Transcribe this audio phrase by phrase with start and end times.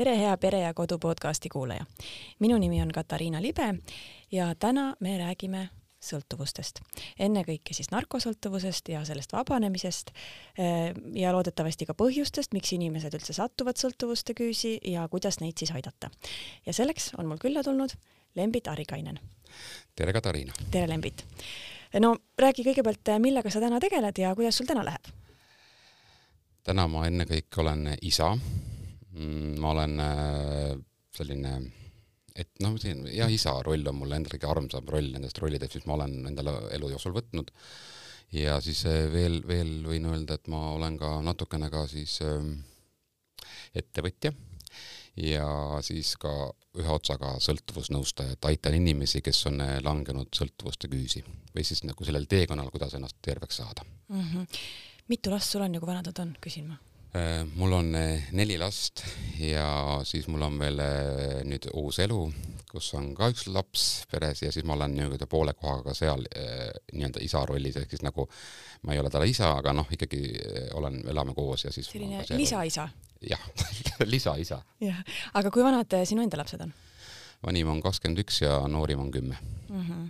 [0.00, 1.84] tere, hea Pere ja Kodu podcasti kuulaja.
[2.38, 3.74] minu nimi on Katariina Libe
[4.32, 5.66] ja täna me räägime
[6.00, 6.80] sõltuvustest,
[7.18, 10.12] ennekõike siis narkosõltuvusest ja sellest vabanemisest
[10.56, 15.74] eh, ja loodetavasti ka põhjustest, miks inimesed üldse satuvad sõltuvuste küüsi ja kuidas neid siis
[15.76, 16.08] aidata.
[16.66, 17.92] ja selleks on mul külla tulnud
[18.34, 19.20] Lembit Arikainen.
[19.96, 20.56] tere, Katariina!
[20.70, 21.26] tere, Lembit!
[22.00, 25.12] no räägi kõigepealt, millega sa täna tegeled ja kuidas sul täna läheb?
[26.64, 28.32] täna ma ennekõike olen isa.
[29.10, 30.74] Mm, ma olen äh,
[31.16, 31.54] selline
[32.38, 35.88] et noh, siin jah, isa roll on mulle endale kõige armsam roll nendest rollidest, mis
[35.88, 37.50] ma olen endale elu jooksul võtnud.
[38.36, 42.38] ja siis eh, veel, veel võin öelda, et ma olen ka natukene ka siis äh,
[43.74, 44.32] ettevõtja
[45.20, 45.46] ja
[45.84, 46.30] siis ka
[46.78, 52.30] ühe otsaga sõltuvusnõustaja, et aitan inimesi, kes on langenud sõltuvuste küüsi või siis nagu sellel
[52.30, 54.22] teekonnal, kuidas ennast terveks saada mm.
[54.22, 54.62] -hmm.
[55.10, 56.89] mitu last sul on ja kui vanad nad on, küsin ma Äh,
[57.54, 59.02] mul on äh, neli last
[59.38, 62.18] ja siis mul on veel äh, nüüd uus elu,
[62.70, 66.22] kus on ka üks laps peres ja siis ma olen nii-öelda poole kohaga seal
[66.92, 68.28] nii-öelda isa rollis, ehk siis nagu
[68.86, 70.22] ma ei ole talle isa, aga noh, ikkagi
[70.78, 72.88] olen, elame koos ja siis selline lisaisa?
[73.26, 73.42] jah
[74.14, 74.62] lisaisa.
[74.80, 75.02] jah,
[75.34, 76.72] aga kui vanad sinu enda lapsed on?
[77.42, 79.36] vanim on kakskümmend üks ja noorim on kümme
[79.68, 79.86] mm.
[79.90, 80.08] -hmm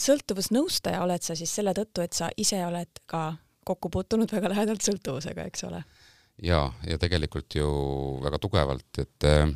[0.00, 3.34] sõltuvusnõustaja oled sa siis selle tõttu, et sa ise oled ka
[3.70, 5.82] kokku puutunud väga lähedalt sõltuvusega, eks ole?
[6.42, 7.70] ja, ja tegelikult ju
[8.24, 9.46] väga tugevalt, et äh,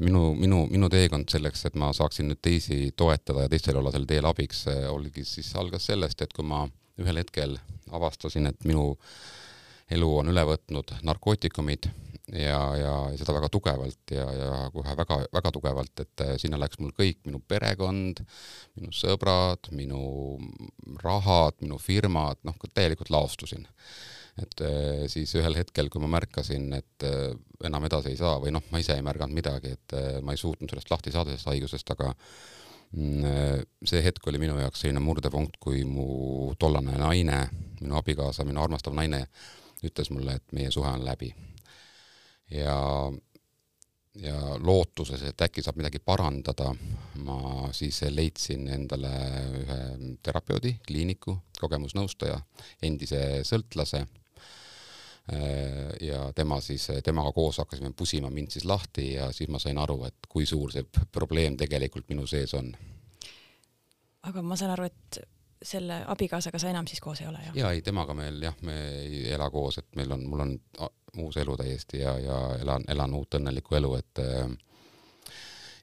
[0.00, 4.06] minu, minu, minu teekond selleks, et ma saaksin nüüd teisi toetada ja teistel olla sel
[4.08, 6.64] teel abiks, äh, oligi siis, algas sellest, et kui ma
[6.98, 7.58] ühel hetkel
[7.94, 8.90] avastasin, et minu
[9.94, 11.88] elu on üle võtnud narkootikumid
[12.32, 16.92] ja, ja seda väga tugevalt ja, ja kohe väga-väga tugevalt, et äh, sinna läks mul
[16.96, 18.20] kõik, minu perekond,
[18.78, 20.02] minu sõbrad, minu
[21.02, 23.66] rahad, minu firmad, noh, täielikult laostusin.
[24.38, 27.32] et äh, siis ühel hetkel, kui ma märkasin, et äh,
[27.64, 30.70] enam edasi ei saa või noh, ma ise ei märganud midagi, et ma ei suutnud
[30.70, 32.12] sellest lahti saada, sellest haigusest, aga
[32.92, 37.42] mm, see hetk oli minu jaoks selline murdepunkt, kui mu tollane naine,
[37.80, 39.24] minu abikaasa, minu armastav naine
[39.82, 41.32] ütles mulle, et meie suhe on läbi
[42.50, 42.76] ja,
[44.22, 46.72] ja lootuses, et äkki saab midagi parandada,
[47.24, 49.12] ma siis leidsin endale
[49.62, 49.80] ühe
[50.22, 52.40] terapeudi, kliiniku, kogemusnõustaja,
[52.82, 54.06] endise sõltlase
[56.00, 60.00] ja tema siis, temaga koos hakkasime pusima mind siis lahti ja siis ma sain aru,
[60.08, 62.72] et kui suur see probleem tegelikult minu sees on.
[64.22, 65.20] aga ma saan aru, et
[65.62, 67.56] selle abikaasaga sa enam siis koos ei ole, jah?
[67.56, 70.56] jaa, ei, temaga meil jah, me ei ela koos, et meil on, mul on
[71.18, 74.22] uus elu täiesti ja, ja elan, elan uut õnnelikku elu, et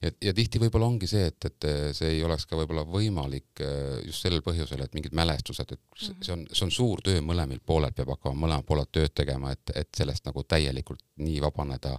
[0.01, 1.67] ja, ja tihti võib-olla ongi see, et, et
[1.97, 6.22] see ei oleks ka võib-olla võimalik äh, just sellel põhjusel, et mingid mälestused, et mhm.
[6.25, 9.75] see on, see on suur töö mõlemilt poolelt, peab hakkama mõlemad pooled tööd tegema, et,
[9.75, 11.95] et sellest nagu täielikult nii vabaneda,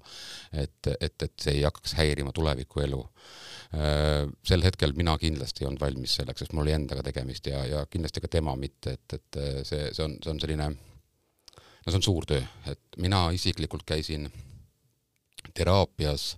[0.53, 3.03] et, et, et see ei hakkaks häirima tuleviku elu.
[3.77, 7.65] Äh, sel hetkel mina kindlasti ei olnud valmis selleks, sest mul oli endaga tegemist ja,
[7.67, 10.75] ja kindlasti ka tema mitte, et, et see, see on, see on selline
[11.87, 14.27] no see on suur töö, et mina isiklikult käisin
[15.55, 16.35] teraapias,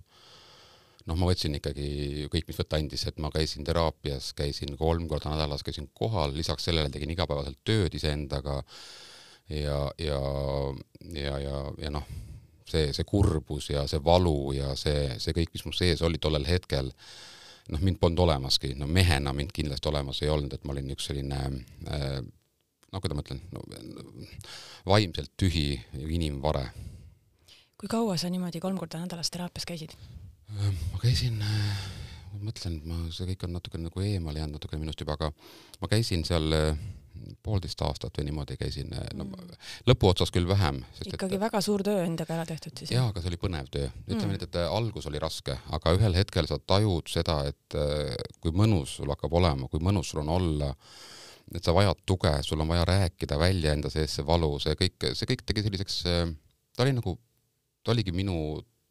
[1.09, 5.33] noh, ma võtsin ikkagi kõik, mis võtta andis, et ma käisin teraapias, käisin kolm korda
[5.33, 8.59] nädalas, käisin kohal, lisaks sellele tegin igapäevaselt tööd iseendaga
[9.49, 10.19] ja, ja,
[11.17, 12.05] ja, ja, ja noh,
[12.69, 16.45] see, see kurbus ja see valu ja see, see kõik, mis mu sees oli tollel
[16.47, 16.91] hetkel,
[17.73, 21.09] noh, mind polnud olemaski, no mehena mind kindlasti olemas ei olnud, et ma olin üks
[21.09, 21.41] selline
[21.89, 22.19] äh,
[22.91, 23.65] no kuidas ma ütlen no,,
[24.89, 25.67] vaimselt tühi
[26.05, 26.69] inimvare.
[27.79, 29.95] kui kaua sa niimoodi kolm korda nädalas teraapias käisid?
[30.57, 35.17] Ma käisin, ma mõtlen, ma, see kõik on natuke nagu eemale jäänud natukene minust juba,
[35.19, 35.29] aga
[35.81, 36.79] ma käisin seal äh,
[37.45, 39.53] poolteist aastat või niimoodi käisin, äh, no mm.
[39.89, 40.81] lõpuotsas küll vähem.
[41.05, 42.95] ikkagi et, väga suur töö endaga ära tehtud siis?
[42.95, 43.91] jaa, aga see oli põnev töö.
[44.07, 44.35] ütleme mm.
[44.37, 48.97] nii, et algus oli raske, aga ühel hetkel sa tajud seda, et äh, kui mõnus
[48.99, 50.99] sul hakkab olema, kui mõnus sul on olla äh,
[51.55, 55.09] et sa vajad tuge, sul on vaja rääkida välja enda sees see valu, see kõik,
[55.17, 56.01] see kõik tegi selliseks,
[56.75, 57.15] ta oli nagu,
[57.83, 58.35] ta oligi minu,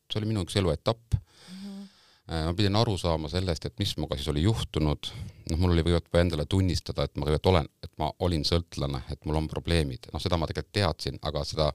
[0.09, 1.55] see oli minu üks eluetapp mm.
[1.55, 2.45] -hmm.
[2.49, 5.11] ma pidin aru saama sellest, et mis minuga siis oli juhtunud,
[5.51, 9.25] noh, mul oli kõigepealt endale tunnistada, et ma kõigepealt olen, et ma olin sõltlane, et
[9.25, 11.73] mul on probleemid, noh, seda ma tegelikult teadsin, aga seda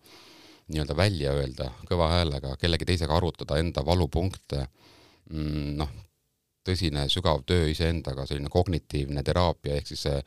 [0.72, 4.68] nii-öelda välja öelda kõva häälega, kellegi teisega arutada enda valupunkte,
[5.30, 5.90] mm, noh,
[6.64, 10.22] tõsine sügav töö iseendaga, selline kognitiivne teraapia, ehk siis see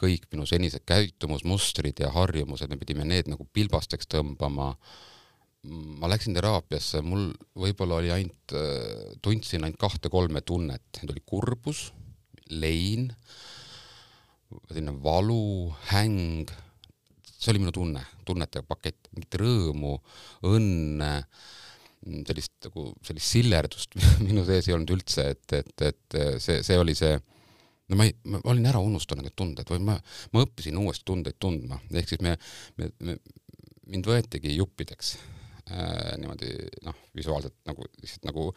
[0.00, 4.74] kõik minu senised käitumusmustrid ja harjumused, me pidime need nagu pilbasteks tõmbama.
[5.64, 8.54] Ma läksin teraapiasse, mul võib-olla oli ainult,
[9.24, 11.86] tundsin ainult kahte-kolme tunnet, need oli kurbus,
[12.52, 13.08] lein,
[14.68, 16.52] selline valu, häng,
[17.24, 19.96] see oli minu tunne, tunnete pakett, mingit rõõmu,
[20.50, 21.12] õnne,
[22.04, 23.96] sellist nagu sellist sillerdust
[24.26, 28.12] minu sees ei olnud üldse, et, et, et see, see oli see no ma ei,
[28.28, 29.96] ma olin ära unustanud need tunded või ma,
[30.32, 32.34] ma õppisin uuesti tundeid tundma, ehk siis me,
[32.76, 33.16] me, me,
[33.88, 35.14] mind võetigi juppideks
[35.70, 36.50] äh, niimoodi
[36.86, 38.48] noh, visuaalselt nagu lihtsalt nagu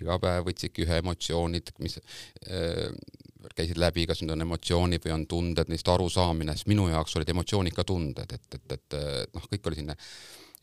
[0.00, 2.88] iga päev võtsidki ühe emotsioonid, mis äh,
[3.54, 7.34] käisid läbi, kas need on emotsioonid või on tunded, neist arusaamine, sest minu jaoks olid
[7.34, 8.98] emotsioonid ka tunded, et, et, et
[9.34, 9.98] noh, kõik oli selline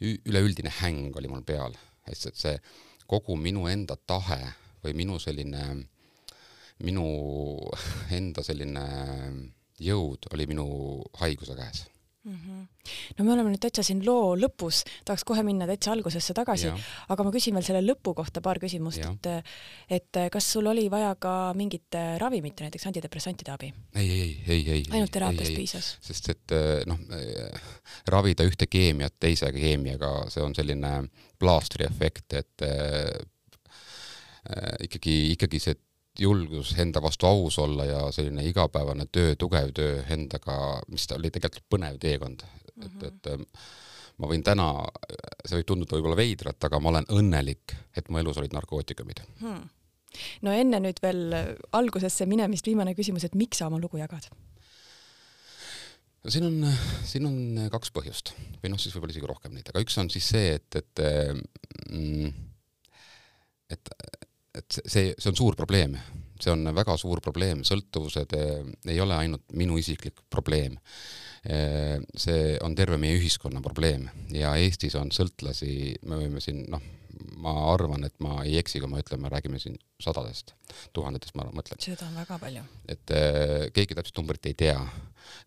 [0.01, 1.75] üleüldine häng oli mul peal,
[2.09, 2.55] et see
[3.09, 4.39] kogu minu enda tahe
[4.81, 5.61] või minu selline,
[6.81, 7.05] minu
[8.19, 8.85] enda selline
[9.81, 10.67] jõud oli minu
[11.21, 11.85] haiguse käes
[12.23, 12.35] mm.
[12.35, 12.67] -hmm.
[13.17, 16.71] no me oleme nüüd täitsa siin loo lõpus, tahaks kohe minna täitsa algusesse tagasi,
[17.09, 19.29] aga ma küsin veel selle lõpu kohta paar küsimust, et
[19.99, 23.73] et kas sul oli vaja ka mingit ravimit, näiteks antidepressantide abi?
[23.95, 24.85] ei, ei, ei, ei, ei.
[24.91, 25.97] ainult teraapiast piisas?
[26.01, 26.57] sest et
[26.87, 26.99] noh,
[28.07, 30.93] ravida ühte keemiat teise keemiaga, see on selline
[31.39, 33.21] plaastriefekt, et äh,
[34.85, 35.75] ikkagi, ikkagi see
[36.19, 40.55] julgus enda vastu aus olla ja selline igapäevane töö, tugev töö endaga,
[40.91, 42.87] mis oli tegelikult põnev teekond mm, -hmm.
[42.87, 43.45] et, et ähm,
[44.19, 44.67] ma võin täna,
[45.45, 49.63] see võib tunduda võib-olla veidralt, aga ma olen õnnelik, et mu elus olid narkootikumid hmm..
[50.41, 51.35] no enne nüüd veel
[51.71, 54.27] algusesse minemist viimane küsimus, et miks sa oma lugu jagad?
[56.27, 56.67] siin on,
[57.07, 60.27] siin on kaks põhjust või noh, siis võib-olla isegi rohkem neid, aga üks on siis
[60.35, 61.05] see, et, et
[61.89, 62.33] mm,
[63.71, 63.93] et
[64.57, 65.95] et see, see on suur probleem,
[66.41, 70.77] see on väga suur probleem, sõltuvused eh, ei ole ainult minu isiklik probleem.
[71.41, 74.07] Eh, see on terve meie ühiskonna probleem.
[74.35, 76.83] Ja Eestis on sõltlasi, me võime siin noh,
[77.41, 80.53] ma arvan, et ma ei eksi, kui ma ütlen, me räägime siin sadadest,
[80.95, 81.79] tuhandetest, ma mõtlen.
[81.81, 82.63] seda on väga palju.
[82.91, 84.77] et äh, keegi täpset numbrit ei tea.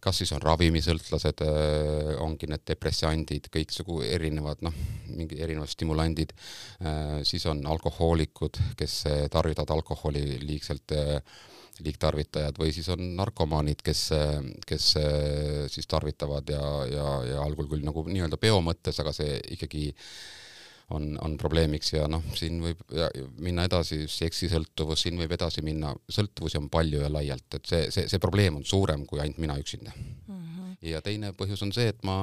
[0.00, 4.76] kas siis on ravimisõltlased äh,, ongi need depressandid, kõiksugu erinevad, noh,
[5.10, 9.02] mingi erinevad stimulandid äh,, siis on alkohoolikud, kes
[9.32, 10.94] tarvitavad alkoholi liigselt
[11.82, 14.04] liigtarvitajad või siis on narkomaanid, kes,
[14.62, 14.84] kes
[15.74, 20.04] siis tarvitavad ja, ja, ja algul küll nagu nii-öelda peo mõttes, aga see ikkagi äh,
[20.90, 22.82] on, on probleemiks ja noh, siin võib
[23.40, 28.08] minna edasi, seksisõltuvus, siin võib edasi minna, sõltuvusi on palju ja laialt, et see, see,
[28.10, 30.34] see probleem on suurem kui ainult mina üksinda mm.
[30.34, 30.76] -hmm.
[30.90, 32.22] ja teine põhjus on see, et ma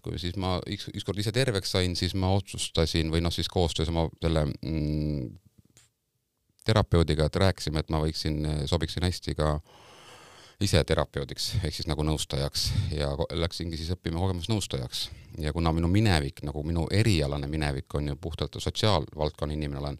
[0.00, 3.88] kui siis ma üks, ükskord ise terveks sain, siis ma otsustasin või noh, siis koostöös
[3.88, 5.28] oma selle mm,
[6.64, 9.89] terapeudiga, et rääkisime, et ma võiksin, sobiksin hästi ka äh,
[10.64, 15.08] ise terapeudiks ehk siis nagu nõustajaks ja läksingi siis õppima kogemusnõustajaks.
[15.40, 19.98] ja kuna minu minevik, nagu minu erialane minevik on ju puhtalt sotsiaalvaldkonna inimene olen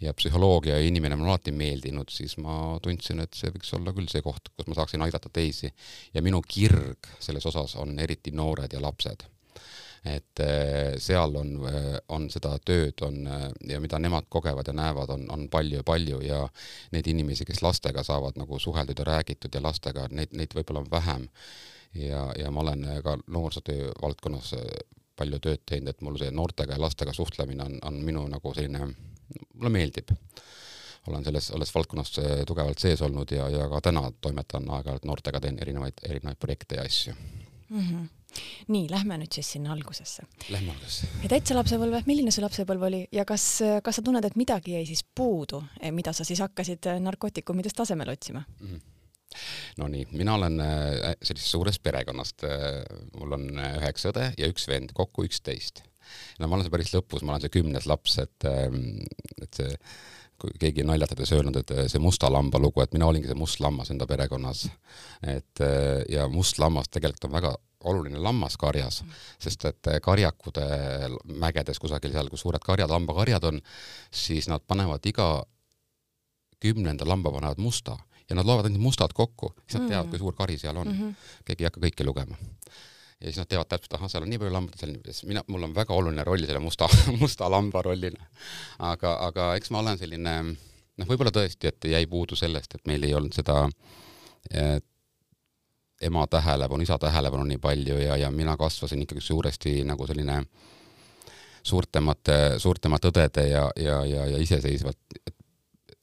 [0.00, 4.20] ja psühholoogia inimene mulle alati meeldinud, siis ma tundsin, et see võiks olla küll see
[4.22, 5.72] koht, kus ma saaksin aidata teisi.
[6.14, 9.24] ja minu kirg selles osas on eriti noored ja lapsed
[10.06, 14.74] et äh, seal on, äh, on seda tööd, on äh, ja mida nemad kogevad ja
[14.76, 16.42] näevad, on, on palju ja
[16.94, 20.90] neid inimesi, kes lastega saavad nagu suheldud ja räägitud ja lastega, neid, neid võib-olla on
[20.90, 21.28] vähem.
[21.94, 24.54] ja, ja ma olen ka noorsootöö valdkonnas
[25.16, 28.90] palju tööd teinud, et mul see noortega ja lastega suhtlemine on, on minu nagu selline,
[29.54, 30.12] mulle meeldib
[31.06, 32.12] olen selles, olles valdkonnas
[32.46, 36.86] tugevalt sees olnud ja, ja ka täna toimetan aeg-ajalt noortega, teen erinevaid, erinevaid projekte ja
[36.86, 37.80] asju mm.
[37.80, 38.06] -hmm
[38.72, 40.26] nii, lähme nüüd siis sinna algusesse.
[40.50, 41.08] Lähme algusesse.
[41.22, 43.46] ja täitsa lapsepõlve, milline su lapsepõlv oli ja kas,
[43.84, 47.80] kas sa tunned, et midagi jäi siis puudu, eh, mida sa siis hakkasid eh, narkootikumidest
[47.86, 48.84] asemele otsima mm?
[49.76, 52.46] Nonii, mina olen eh, sellisest suurest perekonnast,
[53.18, 55.82] mul on üheksa õde ja üks vend, kokku üksteist.
[56.40, 58.46] no ma olen see päris lõpus, ma olen see kümnes laps, et,
[59.42, 59.74] et see
[60.36, 63.88] kui keegi naljatades öelnud, et see musta lamba lugu, et mina olingi see must lammas
[63.92, 64.66] enda perekonnas.
[65.24, 65.62] et
[66.12, 67.54] ja must lammas tegelikult on väga
[67.86, 69.02] oluline lammas karjas,
[69.42, 70.64] sest et karjakude
[71.42, 73.60] mägedes kusagil seal, kus suured karjad, lambakarjad on,
[74.10, 75.30] siis nad panevad iga
[76.62, 77.96] kümnenda lamba panevad musta
[78.28, 81.00] ja nad loevad ainult mustad kokku, siis nad teavad, kui suur kari seal on mm.
[81.00, 81.42] -hmm.
[81.44, 82.36] keegi ei hakka kõike lugema.
[83.20, 85.28] ja siis nad teavad täpselt, ahah, seal on nii palju lambaid, seal on nii palju,
[85.28, 86.88] mina, mul on väga oluline roll selle musta,
[87.22, 88.26] musta lamba rollina.
[88.78, 90.34] aga, aga eks ma olen selline,
[90.96, 93.62] noh, võib-olla tõesti, et jäi puudu sellest, et meil ei olnud seda
[94.50, 94.84] et
[96.02, 100.42] ema tähelepanu, isa tähelepanu nii palju ja, ja mina kasvasin ikkagi suuresti nagu selline
[101.66, 105.32] suurtemate, suurtemate õdede ja, ja, ja, ja iseseisvalt, et,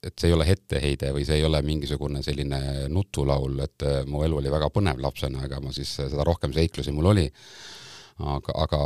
[0.10, 4.26] et see ei ole etteheide või see ei ole mingisugune selline nutulaul, et äh, mu
[4.26, 7.30] elu oli väga põnev lapsena, ega ma siis seda rohkem seiklusi mul oli.
[8.20, 8.80] aga, aga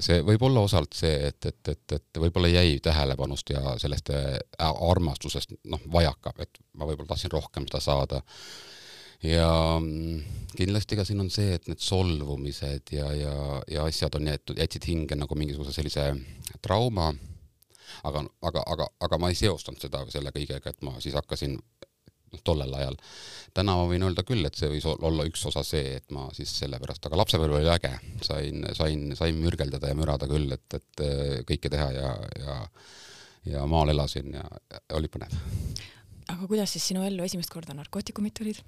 [0.00, 4.38] see võib olla osalt see, et, et, et, et võib-olla jäi tähelepanust ja sellest äh,
[4.90, 8.22] armastusest noh, vajaka, et ma võib-olla tahtsin rohkem seda saada
[9.26, 10.20] ja mm,
[10.56, 13.36] kindlasti ka siin on see, et need solvumised ja, ja,
[13.70, 16.08] ja asjad on jäetud, jätsid hinge nagu mingisuguse sellise
[16.64, 17.10] trauma,
[18.06, 22.42] aga, aga, aga, aga ma ei seostanud seda selle kõigega, et ma siis hakkasin noh,
[22.44, 22.98] tollel ajal.
[23.56, 26.52] täna ma võin öelda küll, et see võis olla üks osa see, et ma siis
[26.62, 27.92] sellepärast, aga lapsepõlv oli äge,
[28.26, 31.04] sain, sain, sain mürgeldada ja mürada küll, et, et
[31.48, 32.60] kõike teha ja, ja
[33.46, 34.44] ja maal elasin ja
[34.98, 35.34] oli põnev.
[36.26, 38.58] aga kuidas siis sinu ellu esimest korda narkootikumid tulid?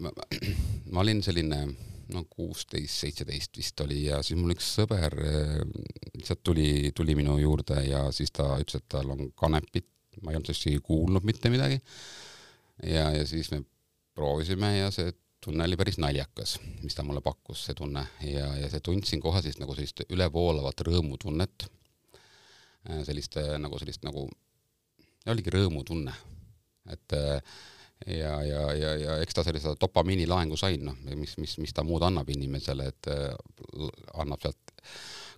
[0.00, 0.12] Ma,
[0.92, 1.62] ma olin selline
[2.14, 5.60] no kuusteist, seitseteist vist oli ja siis mul üks sõber eh,
[6.16, 9.88] lihtsalt tuli, tuli minu juurde ja siis ta ütles, et tal on kanepit,
[10.22, 11.80] ma ei olnud isegi kuulnud mitte midagi.
[12.82, 13.62] ja, ja siis me
[14.16, 15.12] proovisime ja see
[15.44, 19.42] tunne oli päris naljakas, mis ta mulle pakkus, see tunne ja, ja see tundsin kohe
[19.44, 21.68] siis nagu sellist ülevoolavat rõõmutunnet.
[22.88, 24.24] Eh, sellist nagu sellist nagu,
[25.28, 26.14] oligi rõõmutunne,
[26.88, 27.58] et äh,
[28.06, 31.84] ja, ja, ja, ja eks ta sellise dopamiini laengu sain, noh, mis, mis, mis ta
[31.86, 33.32] muud annab inimesele, et äh,
[34.14, 34.76] annab sealt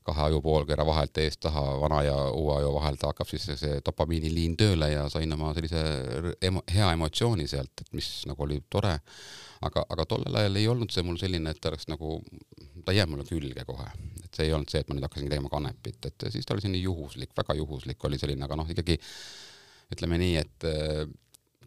[0.06, 4.88] kahe ajupoolkera vahelt eest taha, vana ja uue aju vahelt hakkab siis see dopamiiniliin tööle
[4.94, 5.82] ja sain oma sellise
[6.48, 8.96] emo, hea emotsiooni sealt, et mis nagu oli tore.
[9.60, 12.14] aga, aga tollel ajal ei olnud see mul selline, et ta oleks nagu,
[12.86, 13.90] ta jääb mulle külge kohe,
[14.24, 16.64] et see ei olnud see, et ma nüüd hakkasin tegema kanepit, et siis ta oli
[16.64, 18.96] selline juhuslik, väga juhuslik oli selline, aga noh, ikkagi
[19.92, 21.04] ütleme nii, et äh,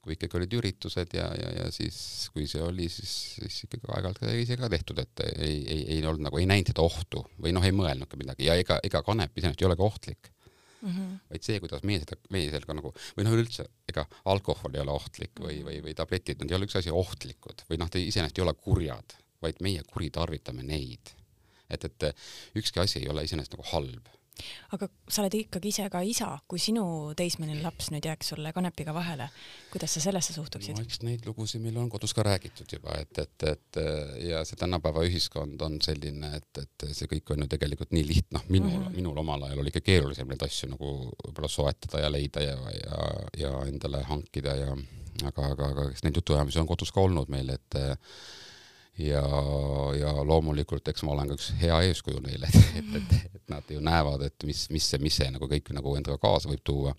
[0.03, 1.97] kui ikkagi olid üritused ja, ja, ja siis,
[2.35, 5.99] kui see oli, siis, siis ikkagi aeg-ajalt sai ise ka tehtud, et ei, ei, ei
[6.03, 9.03] olnud nagu, ei näinud seda ohtu või noh, ei mõelnud ka midagi ja ega, ega
[9.05, 10.31] kanep iseenesest ei olegi ohtlik
[10.83, 10.89] mm.
[10.89, 11.19] -hmm.
[11.31, 14.95] vaid see, kuidas meie seda, meie sellega nagu või noh, üleüldse ega alkohol ei ole
[14.97, 18.41] ohtlik või, või, või tabletid, nad ei ole üks asi ohtlikud või noh, ta iseenesest
[18.41, 21.15] ei ole kurjad, vaid meie kuritarvitame neid.
[21.69, 22.09] et, et
[22.59, 24.11] ükski asi ei ole iseenesest nagu halb
[24.75, 26.85] aga sa oled ikkagi ise ka isa, kui sinu
[27.17, 29.29] teismeline laps nüüd jääks sulle kanepiga vahele,
[29.71, 30.77] kuidas sa sellesse suhtuksid?
[30.77, 33.81] no eks neid lugusid meil on kodus ka räägitud juba, et, et, et
[34.29, 38.39] ja see tänapäeva ühiskond on selline, et, et see kõik on ju tegelikult nii lihtne,
[38.39, 38.97] noh, minul mm, -hmm.
[38.97, 43.01] minul omal ajal oli ikka keerulisem neid asju nagu võib-olla soetada ja leida ja, ja,
[43.37, 44.71] ja endale hankida ja
[45.21, 47.77] aga, aga, aga eks neid jutuajamisi on kodus ka olnud meil, et
[48.97, 49.23] ja,
[49.99, 53.81] ja loomulikult, eks ma olen ka üks hea eeskuju neile, et, et, et, nad ju
[53.83, 56.93] näevad, et mis, mis see, mis see nagu kõik nagu endaga kaasa võib tuua.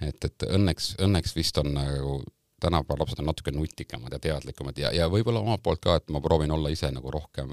[0.00, 2.18] et, et õnneks, õnneks vist on nagu
[2.64, 6.20] tänapäeva lapsed on natuke nutikamad ja teadlikumad ja, ja võib-olla omalt poolt ka, et ma
[6.24, 7.52] proovin olla ise nagu rohkem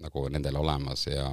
[0.00, 1.30] nagu nendele olemas ja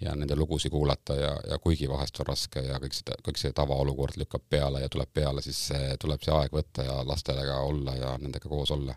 [0.00, 3.52] ja nende lugusid kuulata ja, ja kuigi vahest on raske ja kõik seda, kõik see
[3.56, 8.10] tavaolukord lükkab peale ja tuleb peale, siis tuleb see aeg võtta ja lastega olla ja
[8.20, 8.92] nendega koos olla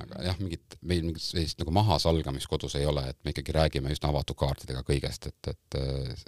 [0.00, 3.92] aga jah, mingit, meil mingit sellist nagu mahasalgamist kodus ei ole, et me ikkagi räägime
[3.94, 5.78] üsna avatud kaartidega kõigest, et, et,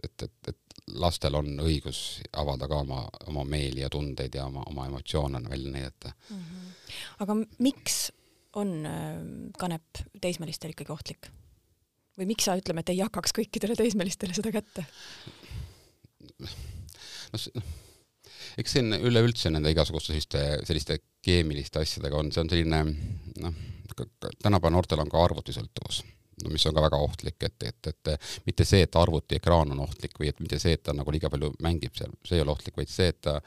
[0.06, 2.02] et, et, et lastel on õigus
[2.38, 6.36] avada ka oma, oma meeli ja tundeid ja oma, oma emotsioone välja näidata mm.
[6.36, 6.76] -hmm.
[7.24, 8.12] aga miks
[8.56, 9.16] on äh,
[9.58, 11.32] kanep teismelistel ikkagi ohtlik?
[12.16, 14.86] või miks sa, ütleme, et ei jagaks kõikidele teismelistele seda kätte?
[17.32, 17.38] no
[18.56, 22.82] eks see on üleüldse nende igasuguste selliste, selliste keemiliste asjadega on, see on selline
[23.42, 23.64] noh,
[24.42, 26.02] tänapäeva noortel on ka arvutisõltuvus.
[26.44, 28.10] No mis on ka väga ohtlik, et, et, et
[28.44, 31.54] mitte see, et arvutiekraan on ohtlik või et mitte see, et ta nagu liiga palju
[31.64, 33.38] mängib seal, see ei ole ohtlik, vaid see, et ta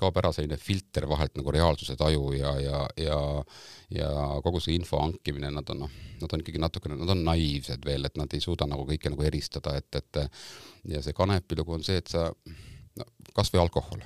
[0.00, 3.18] kaob ära selline filter vahelt nagu reaalsuse taju ja, ja, ja,
[3.92, 4.08] ja
[4.42, 8.08] kogu see info hankimine, nad on noh, nad on ikkagi natukene, nad on naiivsed veel,
[8.08, 10.24] et nad ei suuda nagu kõike nagu eristada, et, et
[10.96, 14.00] ja see kanepi lugu on see, et sa no, kasvõi alkohol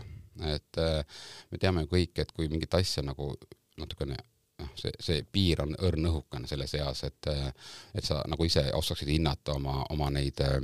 [0.45, 3.33] et äh, me teame ju kõik, et kui mingit asja nagu
[3.81, 4.17] natukene
[4.61, 7.49] noh, see, see piir on õrn õhukene selles eas, et, äh,
[7.95, 10.61] et sa nagu ise oskaksid hinnata oma, oma neid äh,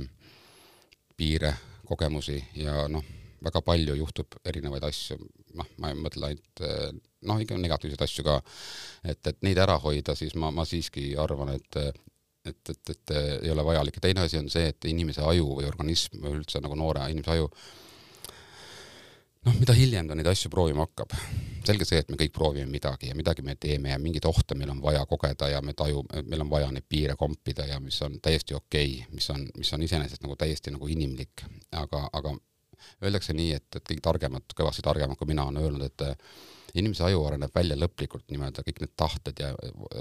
[1.17, 1.53] piire,
[1.87, 3.03] kogemusi ja noh,
[3.43, 5.17] väga palju juhtub erinevaid asju,
[5.59, 6.61] noh, ma ei mõtle ainult
[7.27, 8.37] noh, ikka negatiivseid asju ka,
[9.03, 11.79] et, et neid ära hoida, siis ma, ma siiski arvan, et
[12.43, 13.95] et, et, et ei ole vajalik.
[13.95, 17.37] Ja teine asi on see, et inimese aju või organism või üldse nagu noore inimese
[17.37, 17.47] aju
[19.45, 21.13] noh, mida hiljem ta neid asju proovima hakkab,
[21.67, 24.71] selge see, et me kõik proovime midagi ja midagi me teeme ja mingeid ohte meil
[24.73, 28.19] on vaja kogeda ja me tajume, meil on vaja neid piire kompida ja mis on
[28.23, 31.45] täiesti okei okay,, mis on, mis on iseenesest nagu täiesti nagu inimlik,
[31.79, 32.35] aga, aga
[33.03, 36.07] öeldakse nii, et, et kõik targemad, kõvasti targemad kui mina on öelnud, et
[36.79, 39.51] inimese aju areneb välja lõplikult nii-öelda kõik need tahted ja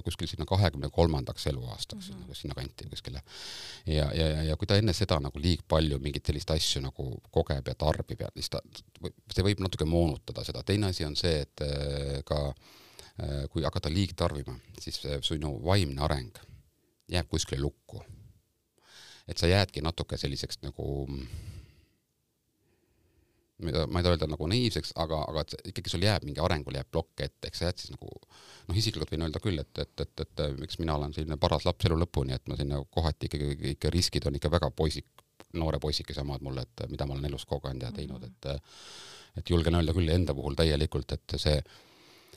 [0.05, 2.39] kuskil sinna kahekümne kolmandaks eluaastaks mm, -hmm.
[2.39, 3.23] sinna kanti kuskile.
[3.87, 7.69] ja, ja, ja, kui ta enne seda nagu liig palju mingeid selliseid asju nagu kogeb
[7.69, 8.63] ja tarbib ja siis ta,
[9.35, 13.93] see võib natuke moonutada seda, teine asi on see, et äh, ka äh, kui hakata
[13.93, 16.41] liigtarbima, siis sinu vaimne areng
[17.13, 18.05] jääb kuskile lukku.
[19.29, 21.52] et sa jäädki natuke selliseks nagu mida
[23.63, 26.91] ma ei taha öelda nagu naiivseks, aga, aga et ikkagi sul jääb mingi arengul jääb
[26.91, 30.25] plokk ette, eks sa jääd siis nagu noh, isiklikult võin öelda küll, et, et, et,
[30.25, 33.93] et, miks mina olen selline paras laps elu lõpuni, et ma sinna kohati ikkagi, ikka
[33.95, 35.09] riskid on ikka väga poisik,
[35.59, 38.53] noore poisikese omad mulle, et mida ma olen elus kogenud ja teinud, et
[39.33, 41.55] et julgen öelda küll enda puhul täielikult, et see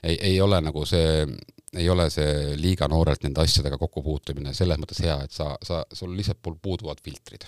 [0.05, 1.25] ei, ei ole nagu see,
[1.75, 6.15] ei ole see liiga noorelt nende asjadega kokkupuutumine selles mõttes hea, et sa, sa, sul
[6.15, 7.47] lihtsalt puuduvad filtrid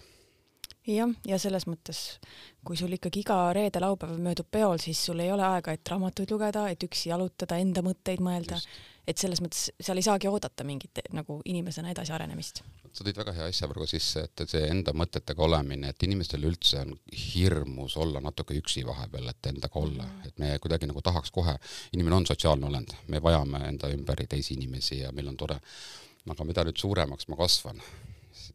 [0.96, 2.02] jah, ja selles mõttes,
[2.66, 6.68] kui sul ikkagi iga reede-laupäev möödub peol, siis sul ei ole aega, et raamatuid lugeda,
[6.72, 8.62] et üksi jalutada, enda mõtteid mõelda.
[9.08, 12.62] et selles mõttes seal ei saagi oodata mingit nagu inimesena edasiarenemist.
[12.92, 16.82] sa tõid väga hea asja praegu sisse, et see enda mõtetega olemine, et inimestel üldse
[16.82, 21.32] on hirmus olla natuke üksi vahepeal, et endaga olla mm, et me kuidagi nagu tahaks
[21.32, 21.56] kohe,
[21.94, 25.60] inimene on sotsiaalne olend, me vajame enda ümber teisi inimesi ja meil on tore.
[26.30, 27.82] aga mida nüüd suuremaks ma kasvan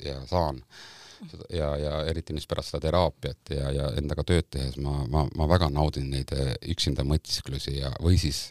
[0.05, 0.61] ja saan
[1.51, 5.49] ja, ja eriti nüüd pärast seda teraapiat ja, ja endaga tööd tehes ma, ma, ma
[5.51, 8.51] väga naudin neid eh, üksinda mõtisklusi ja, või siis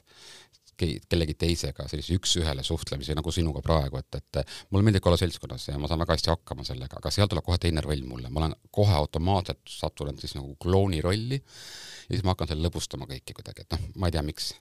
[0.82, 5.78] kellegi teisega sellise üks-ühele suhtlemisi nagu sinuga praegu, et, et mulle meeldib olla seltskonnas ja
[5.78, 8.56] ma saan väga hästi hakkama sellega, aga seal tuleb kohe teine roll mulle, ma olen
[8.74, 13.66] kohe automaatselt sattunud siis nagu klouni rolli ja siis ma hakkan seal lõbustama kõiki kuidagi,
[13.66, 14.54] et noh, ma ei tea, miks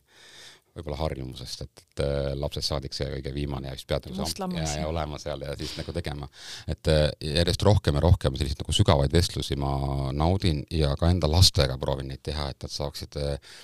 [0.80, 4.20] võib-olla harjumusest, et, et äh, lapsest saadik see kõige viimane ja siis pead nagu
[4.56, 6.28] ja, ja olema seal ja siis nagu tegema.
[6.70, 7.06] et äh,
[7.38, 9.75] järjest rohkem ja rohkem selliseid nagu sügavaid vestlusi ma
[10.16, 13.54] naudin ja ka enda lastega proovin neid teha, et nad saaksid äh,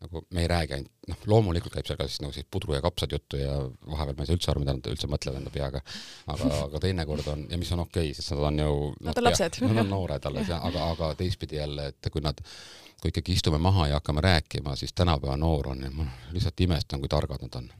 [0.00, 2.80] nagu me ei räägi ainult, noh, loomulikult käib seal ka siis nagu siis pudru ja
[2.84, 5.82] kapsad juttu ja vahepeal ma ei saa üldse aru, mida nad üldse mõtlevad enda peaga.
[6.32, 8.78] aga, aga teinekord on, ja mis on okei okay,, sest nad on ju
[9.10, 9.60] Nad on lapsed.
[9.66, 12.40] Nad on noored alles ja, aga, aga teistpidi jälle, et kui nad
[13.00, 17.00] kui ikkagi istume maha ja hakkame rääkima, siis tänapäeva noor on ja ma lihtsalt imestan,
[17.00, 17.70] kui targad nad on.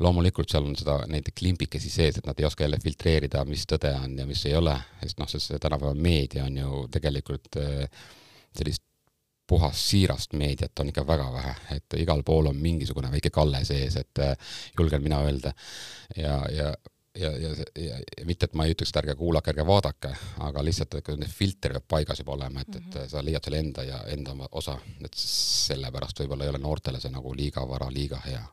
[0.00, 3.92] loomulikult seal on seda, neid klimbikesi sees, et nad ei oska jälle filtreerida, mis tõde
[3.98, 4.72] on ja mis ei ole,
[5.02, 8.06] sest noh, see tänapäeva meedia on ju tegelikult eh,
[8.56, 8.84] sellist
[9.50, 13.98] puhast siirast meediat on ikka väga vähe, et igal pool on mingisugune väike kalle sees,
[14.00, 15.54] et eh, julgen mina öelda.
[16.16, 16.72] ja, ja
[17.18, 20.12] ja, ja, ja, ja mitte, et ma ei ütleks, et ärge kuulake, ärge vaadake,
[20.46, 23.08] aga lihtsalt, need filter peab paigas juba olema, et et mhm.
[23.10, 27.34] sa leiad selle enda ja enda osa, et sellepärast võib-olla ei ole noortele see nagu
[27.34, 28.44] liiga vara, liiga hea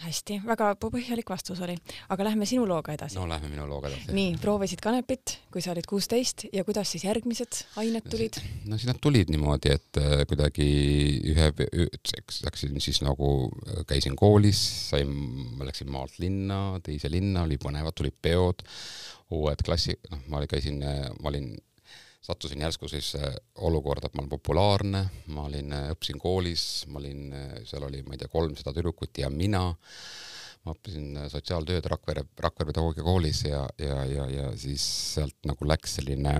[0.00, 1.74] hästi, väga põhjalik vastus oli,
[2.12, 3.18] aga lähme sinu looga edasi.
[3.18, 4.14] no lähme minu looga edasi.
[4.16, 8.40] nii, proovisid kanepit, kui sa olid kuusteist ja kuidas siis järgmised ained tulid?
[8.70, 10.68] no siis nad tulid niimoodi, et äh, kuidagi
[11.32, 11.50] ühe,
[12.46, 13.32] läksin siis nagu,
[13.68, 14.60] äh, käisin koolis,
[14.90, 15.14] sain,
[15.64, 18.64] läksin maalt linna, teise linna, oli põnevad, tulid peod,
[19.36, 21.52] uued klassi, noh, ma käisin, äh, ma olin
[22.20, 25.04] sattusin järsku siis äh, olukorda, et ma olen populaarne,
[25.34, 29.22] ma olin, äh, õppisin koolis, ma olin, äh, seal oli, ma ei tea, kolmsada tüdrukut
[29.22, 29.62] ja mina,
[30.64, 36.36] ma õppisin sotsiaaltööd Rakvere, Rakvere pedagoogikakoolis ja, ja, ja, ja siis sealt nagu läks selline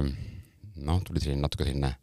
[0.80, 1.94] noh, tuli selline natuke selline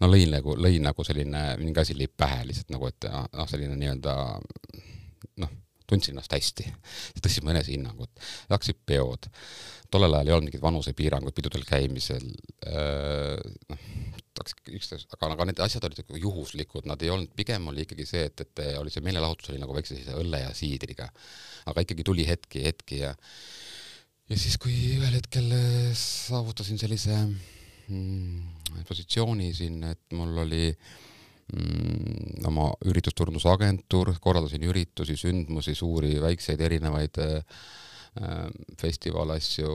[0.00, 3.78] no lõi nagu, lõi nagu selline, mingi asi lõi pähe lihtsalt nagu, et noh, selline
[3.78, 4.14] nii-öelda
[5.44, 5.56] noh,
[5.88, 6.68] tundsin ennast hästi,
[7.42, 8.12] mu enesehinnangut,
[8.50, 9.30] hakkasid peod
[9.92, 12.26] tollel ajal ei olnud mingeid vanusepiiranguid pidudel käimisel
[12.68, 13.38] äh,,
[13.72, 13.86] noh,
[14.76, 18.44] üksteist, aga, aga need asjad olid juhuslikud, nad ei olnud, pigem oli ikkagi see, et,
[18.44, 21.08] et oli see meelelahutus oli nagu väikse sellise õlle ja siidriga.
[21.72, 23.14] aga ikkagi tuli hetki, hetki ja
[24.28, 31.17] ja siis, kui ühel hetkel äh, saavutasin sellise mm, positsiooni siin, et mul oli mm,
[32.48, 37.38] oma üritusturundusagentuur, korraldasin üritusi, sündmusi, suuri, väikseid, erinevaid äh,
[38.18, 38.48] Äh,
[38.80, 39.72] festivalasju,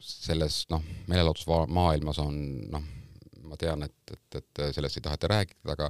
[0.00, 2.36] selles noh, meelelahutusmaailmas on
[2.70, 2.84] noh,
[3.48, 5.88] ma tean, et, et, et sellest ei taheta rääkida, aga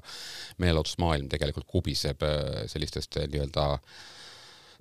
[0.63, 3.67] meelelahutusmaailm tegelikult kubiseb äh, sellistest äh, nii-öelda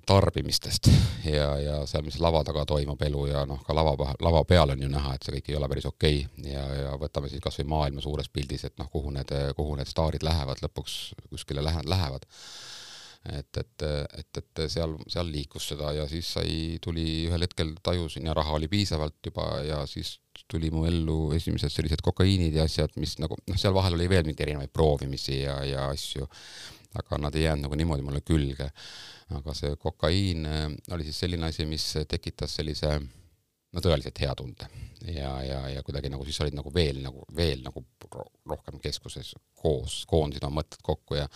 [0.06, 0.90] tarbimistest
[1.24, 4.82] ja, ja seal, mis lava taga toimub elu ja noh, ka lava, lava peal on
[4.82, 6.50] ju näha, et see kõik ei ole päris okei okay.
[6.52, 10.26] ja, ja võtame siis kasvõi maailma suures pildis, et noh, kuhu need, kuhu need staarid
[10.26, 10.98] lähevad lõpuks,
[11.30, 12.28] kuskile lähevad, lähevad
[13.28, 13.82] et, et,
[14.18, 18.56] et, et seal, seal liikus seda ja siis sai, tuli ühel hetkel tajusin ja raha
[18.56, 20.16] oli piisavalt juba ja siis
[20.48, 24.24] tuli mu ellu esimesed sellised kokaiinid ja asjad, mis nagu noh, seal vahel oli veel
[24.24, 26.26] mingeid erinevaid proovimisi ja, ja asju,
[26.98, 28.70] aga nad ei jäänud nagu niimoodi mulle külge.
[29.36, 32.96] aga see kokaiin äh, oli siis selline asi, mis tekitas sellise
[33.70, 34.66] no tõeliselt hea tunde
[35.06, 37.84] ja, ja, ja kuidagi nagu siis olid nagu veel nagu veel nagu
[38.50, 41.28] rohkem keskuses koos, koondasid oma mõtted kokku ja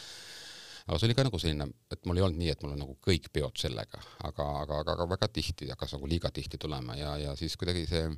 [0.85, 2.97] aga see oli ka nagu selline, et mul ei olnud nii, et mul on nagu
[3.05, 7.15] kõik peod sellega, aga, aga, aga, aga väga tihti hakkas nagu liiga tihti tulema ja,
[7.23, 8.09] ja siis kuidagi see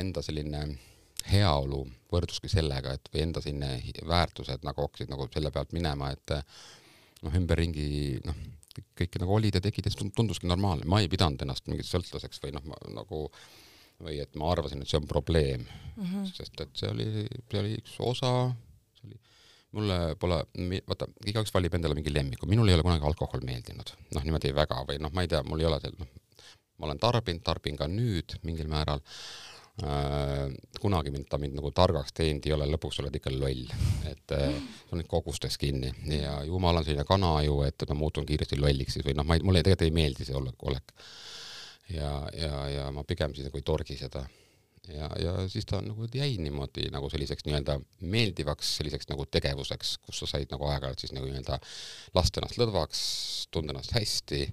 [0.00, 0.66] enda selline
[1.30, 6.34] heaolu võrduski sellega, et või enda selline väärtused nagu hakkasid nagu selle pealt minema, et
[7.24, 7.86] noh, ümberringi
[8.26, 8.40] noh,
[8.98, 12.42] kõike nagu olid ja tegid ja siis tunduski normaalne, ma ei pidanud ennast mingiks sõltlaseks
[12.42, 13.28] või noh, nagu
[14.02, 16.26] või et ma arvasin, et see on probleem mm, -hmm.
[16.34, 18.32] sest et see oli, see oli üks osa,
[18.98, 19.20] see oli,
[19.78, 20.40] mulle pole,
[20.88, 24.82] vaata, igaüks valib endale mingi lemmiku, minul ei ole kunagi alkohol meeldinud, noh niimoodi väga
[24.88, 26.10] või noh, ma ei tea, mul ei ole seal, noh,
[26.78, 29.02] ma olen tarbinud, tarbin ka nüüd mingil määral.
[29.74, 33.64] Kunagi mind, ta mind nagu targaks teinud ei ole, lõpuks oled ikka loll,
[34.06, 34.52] et äh,
[34.84, 35.90] sul on need kogustes kinni.
[36.14, 39.34] Ja jumal on selline kana ju, et ma muutun kiiresti lolliks siis või noh, ma
[39.34, 40.94] ei, mulle tegelikult ei meeldi see olek, olek.
[41.90, 44.22] Ja, ja, ja ma pigem siis nagu ei torgi seda.
[44.88, 50.20] ja, ja siis ta nagu jäi niimoodi nagu selliseks nii-öelda meeldivaks selliseks nagu tegevuseks, kus
[50.22, 51.58] sa said nagu aeg-ajalt siis nagu nii-öelda
[52.14, 53.00] lasta ennast lõdvaks,
[53.50, 54.44] tunda ennast hästi,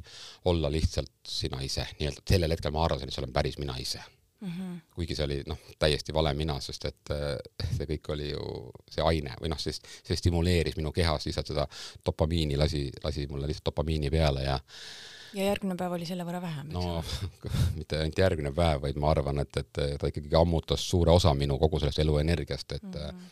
[0.50, 4.02] olla lihtsalt sina ise, nii-öelda sellel hetkel ma arvasin, et see olen päris mina ise
[4.42, 4.80] Mm -hmm.
[4.96, 9.04] kuigi see oli noh, täiesti vale mina, sest et äh, see kõik oli ju see
[9.06, 11.68] aine või noh, sest see stimuleeris minu kehas lihtsalt seda
[12.06, 14.60] dopamiini, lasi, lasi mulle lihtsalt dopamiini peale ja
[15.34, 17.04] ja järgmine päev oli selle võrra vähem, no
[17.80, 21.60] mitte ainult järgmine päev, vaid ma arvan, et, et ta ikkagi ammutas suure osa minu
[21.62, 23.32] kogu sellest eluenergiast, et mm -hmm.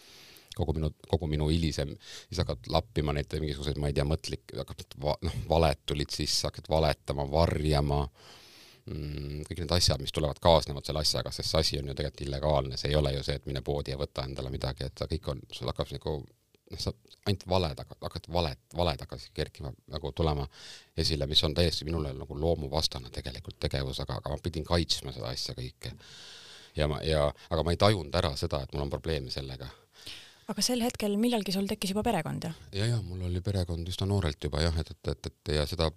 [0.55, 1.95] kogu minu, kogu minu hilisem,
[2.27, 6.47] siis hakkad lappima neid mingisuguseid, ma ei tea, mõtlik, hakkad va, noh, valed tulid sisse,
[6.47, 8.38] hakkad valetama, varjama mm,,
[9.45, 12.77] kõik need asjad, mis tulevad, kaasnevad selle asjaga, sest see asi on ju tegelikult illegaalne,
[12.79, 15.41] see ei ole ju see, et mine poodi ja võta endale midagi, et kõik on,
[15.53, 16.15] sul hakkab nagu
[16.69, 16.93] noh, sa
[17.27, 20.47] ainult valed, hakkad valet, valed hakkasid kerkima nagu tulema
[20.97, 25.33] esile, mis on täiesti minule nagu loomuvastane tegelikult tegevus, aga, aga ma pidin kaitsma seda
[25.33, 25.93] asja kõike.
[26.77, 29.69] ja ma, ja, aga ma ei tajunud ära seda, et mul on probleeme sellega.
[30.49, 32.57] Aga sel hetkel millalgi sul tekkis juba perekond, jah?
[32.75, 35.91] ja, ja mul oli perekond üsna noorelt juba jah, et, et, et, et ja seda,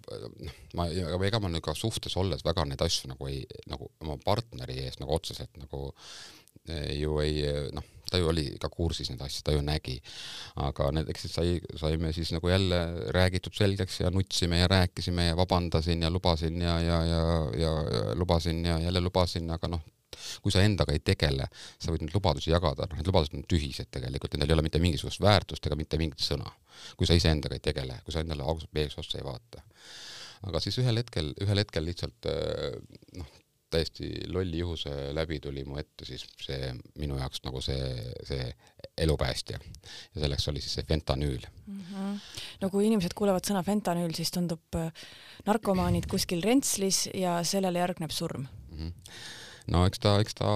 [0.45, 0.89] noh, ma,
[1.29, 5.01] ega ma nüüd ka suhtes olles väga neid asju nagu ei, nagu oma partneri ees
[5.01, 5.89] nagu otseselt nagu
[6.69, 9.97] eh, ju ei noh ta ju oli ka kursis nende asjadega, ta ju nägi.
[10.67, 12.81] aga näiteks sai, saime siis nagu jälle
[13.17, 17.23] räägitud selgeks ja nutsime ja rääkisime ja vabandasin ja lubasin ja, ja, ja,
[17.65, 19.81] ja, ja lubasin ja jälle lubasin, aga noh,
[20.43, 21.49] kui sa endaga ei tegele,
[21.79, 24.83] sa võid neid lubadusi jagada, noh, need lubadused on tühised tegelikult, nendel ei ole mitte
[24.83, 26.51] mingisugust väärtust ega mitte mingit sõna.
[26.97, 29.63] kui sa iseendaga ei tegele, kui sa endale ausalt peeglisse otsa ei vaata.
[30.49, 32.31] aga siis ühel hetkel, ühel hetkel lihtsalt
[33.19, 33.29] noh,
[33.73, 36.71] täiesti lolli juhuse läbi tuli mu ette siis see
[37.01, 37.89] minu jaoks nagu see,
[38.29, 38.47] see
[39.05, 39.59] elupäästja.
[40.15, 41.85] ja selleks oli siis see fentanüül mm.
[41.91, 42.17] -hmm.
[42.61, 44.93] no kui inimesed kuulevad sõna fentanüül, siis tundub äh,
[45.47, 48.79] narkomaanid kuskil rentslis ja sellele järgneb surm mm.
[48.79, 48.93] -hmm.
[49.71, 50.51] No eks ta, eks ta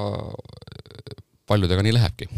[1.47, 2.29] paljudega nii lähebki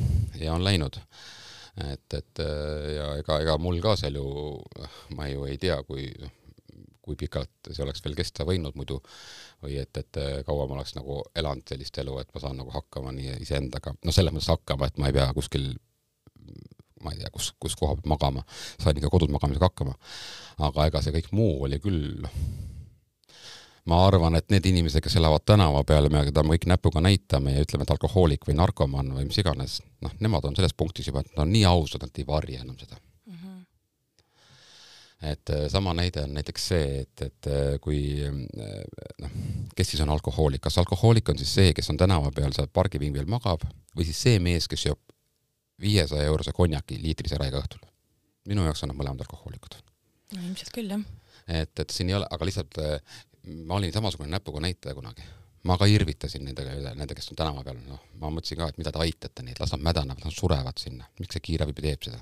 [0.43, 4.27] ja on läinud et, et äh, ja ega, ega mul ka seal ju,
[5.17, 6.11] ma ju ei tea, kui,
[7.05, 8.99] kui pikalt see oleks veel kesta võinud muidu
[9.63, 13.15] või et, et kaua ma oleks nagu elanud sellist elu, et ma saan nagu hakkama
[13.15, 15.73] nii iseendaga, no selles mõttes hakkama, et ma ei pea kuskil
[17.03, 18.45] ma ei tea, kus, kus koha peal magama,
[18.81, 19.95] sain ikka kodus magamisega hakkama.
[20.69, 22.27] aga ega see kõik muu oli küll,
[23.87, 27.55] ma arvan, et need inimesed, kes elavad tänava peal, me keda me kõik näpuga näitame
[27.55, 31.21] ja ütleme, et alkohoolik või narkomaan või mis iganes, noh, nemad on selles punktis juba,
[31.21, 32.99] et nad on nii ausad, nad ei varja enam seda
[35.23, 39.37] et äh, sama näide on näiteks see, et, et äh, kui äh, noh,
[39.77, 43.27] kes siis on alkohoolik, kas alkohoolik on siis see, kes on tänava peal seal pargipingil
[43.31, 43.65] magab
[43.97, 45.01] või siis see mees, kes joob
[45.83, 47.83] viiesaja eurose konjaki liitrise räiga õhtul?
[48.49, 49.75] minu jaoks on nad mõlemad alkohoolikud.
[50.37, 51.03] no ilmselt küll, jah.
[51.51, 52.79] et, et siin ei ole, aga lihtsalt
[53.65, 55.27] ma olin samasugune näpuga näitaja kunagi
[55.67, 58.79] ma ka irvitasin nendega üle, nende, kes on tänava peal, noh, ma mõtlesin ka, et
[58.81, 62.21] mida te aitate neid, las nad mädanevad, nad surevad sinna, miks see kiirabi teeb seda?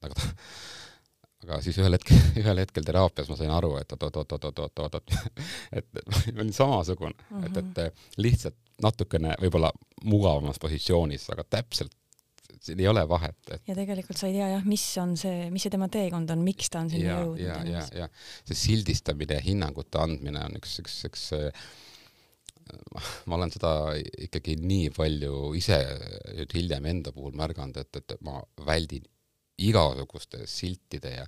[0.00, 0.30] aga ta,
[1.44, 5.14] aga siis ühel hetkel, ühel hetkel teraapias ma sain aru, et oot-oot-oot-oot-oot-oot,
[5.78, 7.46] et ma olin samasugune mm, -hmm.
[7.46, 8.10] et, et mhm.
[8.24, 9.72] lihtsalt natukene võib-olla
[10.08, 11.92] mugavamas positsioonis, aga täpselt
[12.60, 13.62] siin ei ole vahet et....
[13.68, 16.72] ja tegelikult sa ei tea jah, mis on see, mis see tema teekond on, miks
[16.72, 17.42] ta on sinna jõudnud.
[17.42, 18.08] ja, ja, ja
[18.48, 21.30] see sildistamine ja hinnangute andmine on üks, üks, üks
[23.26, 23.72] ma olen seda
[24.26, 25.78] ikkagi nii palju ise
[26.36, 29.06] nüüd hiljem enda puhul märganud, et, et ma väldin
[29.60, 31.26] igasuguste siltide ja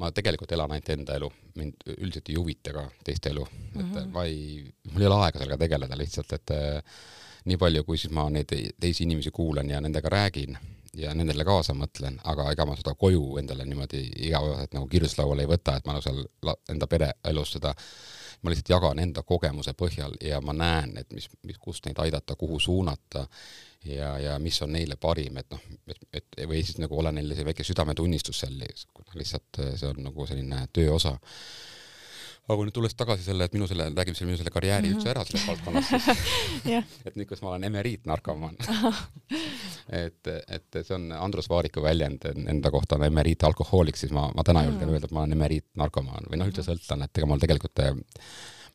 [0.00, 3.90] ma tegelikult elan ainult enda elu, mind üldiselt ei huvita ka teiste elu, et mm
[3.94, 4.12] -hmm.
[4.14, 4.62] ma ei,
[4.92, 7.00] mul ei ole aega sellega tegeleda lihtsalt, et äh,
[7.44, 10.58] nii palju, kui siis ma neid teisi inimesi kuulan ja nendega räägin
[10.96, 15.50] ja nendele kaasa mõtlen, aga ega ma seda koju endale niimoodi igapäevaselt nagu kirjutuslauale ei
[15.50, 17.74] võta, et ma nagu seal enda pereelus seda
[18.42, 22.36] ma lihtsalt jagan enda kogemuse põhjal ja ma näen, et mis, mis, kust neid aidata,
[22.40, 23.26] kuhu suunata
[23.84, 27.36] ja, ja mis on neile parim, et noh, et, et või siis nagu olla neile
[27.36, 28.56] see väike südametunnistus seal,
[29.14, 31.16] lihtsalt see on nagu selline töö osa
[32.48, 34.92] aga kui nüüd tulles tagasi selle, et minu selle, räägime selle minu selle karjääri mm
[34.92, 34.98] -hmm.
[34.98, 35.92] üldse ära selles valdkonnas,
[37.06, 38.56] et nüüd, kus ma olen emeriitnarkomaan
[40.04, 44.64] et, et see on Andrus Vaariku väljend enda kohta on emeriitalkohoolik, siis ma, ma täna
[44.64, 44.92] julgen mm -hmm.
[44.92, 47.78] öelda, et ma olen emeriitnarkomaan või noh, üldse sõltlane, et ega mul tegelikult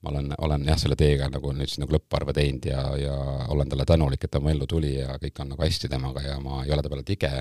[0.02, 3.16] ma olen, olen jah, selle teega nagu nüüd siis nagu lõpparve teinud ja, ja
[3.54, 6.38] olen talle tänulik, et ta mu ellu tuli ja kõik on nagu hästi temaga ja
[6.40, 7.32] ma ei ole ta peale tige.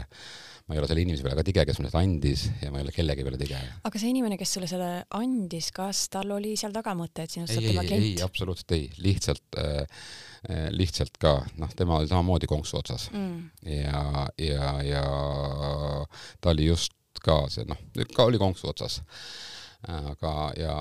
[0.64, 2.86] Ma ei ole selle inimese peale ka tige, kes mulle seda andis ja ma ei
[2.86, 3.58] ole kellegi peale tige.
[3.84, 7.52] aga see inimene, kes sulle selle andis, kas tal oli seal taga mõte, et sinust
[7.52, 8.06] saab tema klient?
[8.08, 9.82] ei, absoluutselt ei, lihtsalt äh,
[10.48, 13.68] äh, lihtsalt ka, noh, tema oli samamoodi konksu otsas mm.
[13.74, 15.04] ja, ja, ja
[16.40, 17.80] ta oli just ka see, noh,
[18.16, 19.02] ka oli konksu otsas.
[19.84, 20.74] aga, ja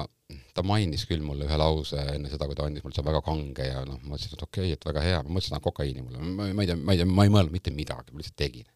[0.55, 3.21] ta mainis küll mulle ühe lause enne seda, kui ta andis mulle, see on väga
[3.25, 6.05] kange ja noh, ma mõtlesin, et okei okay,, et väga hea, ma mõtlesin, et kokaiini
[6.05, 8.69] mulle, ma ei tea, ma ei tea, ma ei mõelnud mitte midagi, ma lihtsalt tegin.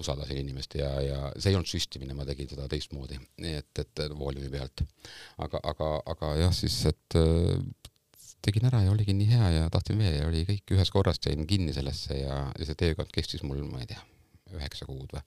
[0.00, 4.48] Usaldasin inimest ja, ja see ei olnud süstimine, ma tegin seda teistmoodi, et, et vooliumi
[4.52, 4.84] pealt.
[5.44, 7.60] aga, aga, aga jah, siis, et äh,
[8.42, 11.46] tegin ära ja oligi nii hea ja tahtsin veel ja oli kõik ühes korras, jäin
[11.48, 14.00] kinni sellesse ja, ja see teekond kestis mul, ma ei tea,
[14.56, 15.22] üheksa kuud või.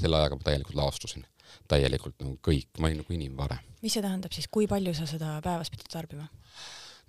[0.00, 1.26] selle ajaga ma täielikult laastusin,
[1.70, 3.60] täielikult nagu kõik, ma olin nagu inimvare.
[3.82, 6.30] mis see tähendab siis, kui palju sa seda päevas pidid tarbima?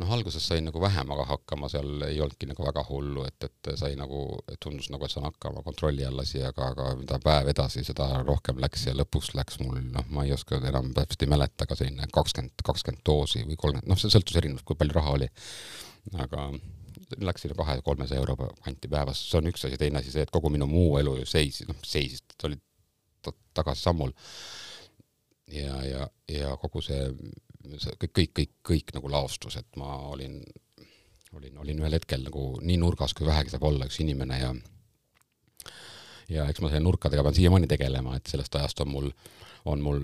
[0.02, 3.96] Noh, alguses sain nagu vähemaga hakkama, seal ei olnudki nagu väga hullu, et, et sai
[4.00, 4.22] nagu,
[4.64, 8.60] tundus nagu, et saan hakkama kontrolli all asi, aga, aga mida päev edasi, seda rohkem
[8.64, 12.10] läks ja lõpuks läks mul, noh, ma ei oska enam täpselt ei mäleta, aga selline
[12.14, 15.32] kakskümmend, kakskümmend doosi või kolmkümmend, noh, see sõltus erinevalt, kui palju raha oli.
[16.22, 16.50] aga
[17.22, 20.50] läks sinna kahe-kolmesaja euro kanti päevas, see on üks asi, teine asi see, et kogu
[20.54, 22.60] minu muu elu ju seisis, noh seisis, ta oli
[23.56, 24.14] tagasisammul.
[25.54, 27.08] ja, ja, ja kogu see,
[27.74, 30.40] kõik, kõik, kõik, kõik nagu laostus, et ma olin,
[31.38, 34.54] olin, olin ühel hetkel nagu nii nurgas, kui vähegi saab olla üks inimene ja
[36.30, 39.12] ja eks ma selle nurkadega pean siiamaani tegelema, et sellest ajast on mul
[39.66, 40.02] on mul,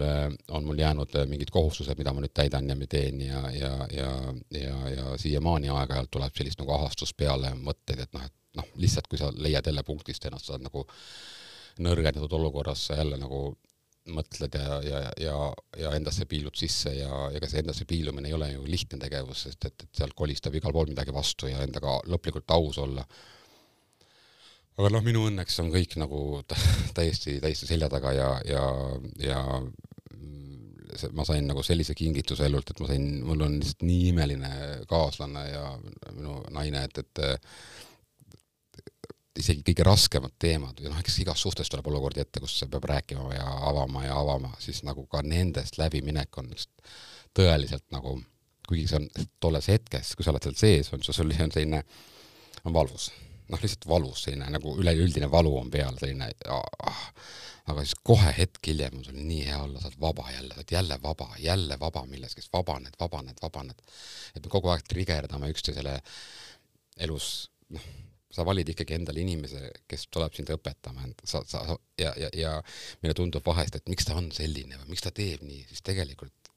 [0.50, 4.12] on mul jäänud mingid kohustused, mida ma nüüd täidan ja teen ja, ja, ja,
[4.58, 9.08] ja, ja siiamaani aeg-ajalt tuleb sellist nagu ahastust peale, mõtteid, et noh, et noh, lihtsalt
[9.08, 10.86] kui sa leiad jälle punktist ennast, sa oled nagu
[11.82, 13.44] nõrgendatud olukorras, sa jälle nagu
[14.10, 15.36] mõtled ja, ja, ja,
[15.78, 19.68] ja endasse piilud sisse ja ega see endasse piilumine ei ole ju lihtne tegevus, sest
[19.70, 23.06] et, et sealt kolistab igal pool midagi vastu ja endaga lõplikult aus olla.
[24.80, 26.42] Aga noh, minu õnneks on kõik nagu
[26.98, 28.64] täiesti, täiesti selja taga ja, ja,
[29.22, 29.42] ja
[30.98, 34.52] see, ma sain nagu sellise kingituse elult, et ma sain, mul on lihtsalt nii imeline
[34.90, 35.66] kaaslane ja
[36.16, 37.24] minu naine, et, et
[39.42, 43.34] isegi kõige raskemad teemad ja noh, eks igas suhtes tuleb olukordi ette, kus peab rääkima
[43.36, 46.52] ja avama ja avama, siis nagu ka nendest läbiminek on
[47.38, 48.18] tõeliselt nagu,
[48.68, 51.84] kuigi see on tolles hetkes, kui sa oled seal sees, on sul selline,
[52.66, 53.12] on valvus
[53.52, 57.02] noh, lihtsalt valus, selline nagu üleüldine valu on peal, selline ah,
[57.72, 60.62] aga siis kohe hetk hiljem on sul nii hea olla, sa oled vaba jälle, sa
[60.62, 63.84] oled jälle vaba, jälle vaba milleski, vabaned, vabaned, vabaned.
[64.36, 65.98] et me kogu aeg trigerdame üksteisele
[67.02, 67.28] elus,
[67.76, 67.92] noh,
[68.32, 71.64] sa valid ikkagi endale inimese, kes tuleb sind õpetama, sa, sa
[72.00, 72.54] ja, ja, ja
[73.02, 76.52] meile tundub vahest, et miks ta on selline või miks ta teeb nii, siis tegelikult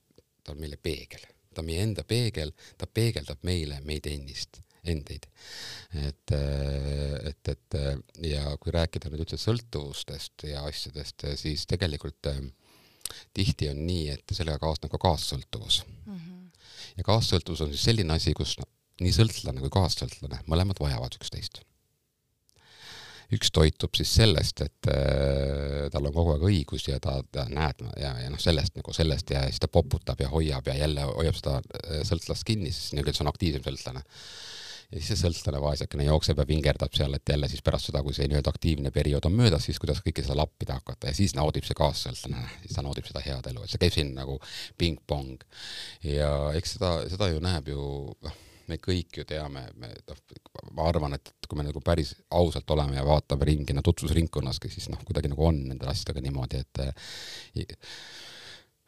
[0.45, 5.27] ta on meile peegel, ta on meie enda peegel, ta peegeldab meile meid endist endeid.
[5.97, 7.77] et, et, et
[8.29, 12.43] ja kui rääkida nüüd üldse sõltuvustest ja asjadest, siis tegelikult äh,
[13.37, 16.17] tihti on nii, et sellega kaasneb ka kaassõltuvus mm.
[16.17, 16.69] -hmm.
[16.99, 18.57] ja kaassõltuvus on siis selline asi, kus
[19.03, 21.65] nii sõltlane kui kaassõltlane, mõlemad vajavad üksteist
[23.33, 27.85] üks toitub siis sellest, et äh, tal on kogu aeg õigus ja ta, ta näed
[28.01, 31.39] ja, ja noh, sellest nagu sellest ja siis ta poputab ja hoiab ja jälle hoiab
[31.39, 36.07] seda äh, sõltlast kinni, siis nii-öelda see on aktiivsem sõltlane ja siis see sõltlane vaesekene
[36.07, 39.37] jookseb ja vingerdab seal, et jälle siis pärast seda, kui see nii-öelda aktiivne periood on
[39.39, 43.09] möödas, siis kuidas kõike seda lappida hakata ja siis naudib see kaassõltlane, siis ta naudib
[43.09, 44.39] seda head elu, et see käib siin nagu
[44.79, 45.41] pingpong.
[46.07, 47.87] ja eks seda, seda ju näeb ju,
[48.27, 50.21] noh, me kõik ju teame, me noh,
[50.77, 54.91] ma arvan, et kui me nagu päris ausalt oleme ja vaatame ringi no tutvusringkonnaski, siis
[54.93, 56.85] noh, kuidagi nagu on nende asjadega niimoodi, et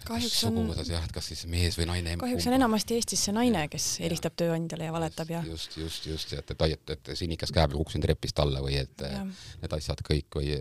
[0.07, 2.17] kahjuks on suguvõsas jah, et kas siis mees või naine.
[2.21, 5.41] kahjuks on enamasti Eestis see naine, kes helistab tööandjale ja valetab ja.
[5.47, 9.07] just, just, just, et, et, et, et sinikas käe peal kukkusin trepist alla või et
[9.07, 9.25] ja.
[9.63, 10.53] need asjad kõik või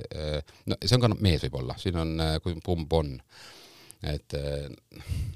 [0.71, 3.13] no see on ka mees võib-olla, siin on, kui pumb on.
[4.06, 4.39] et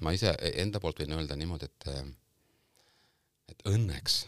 [0.05, 1.91] ma ise enda poolt võin öelda niimoodi, et
[3.51, 4.21] et õnneks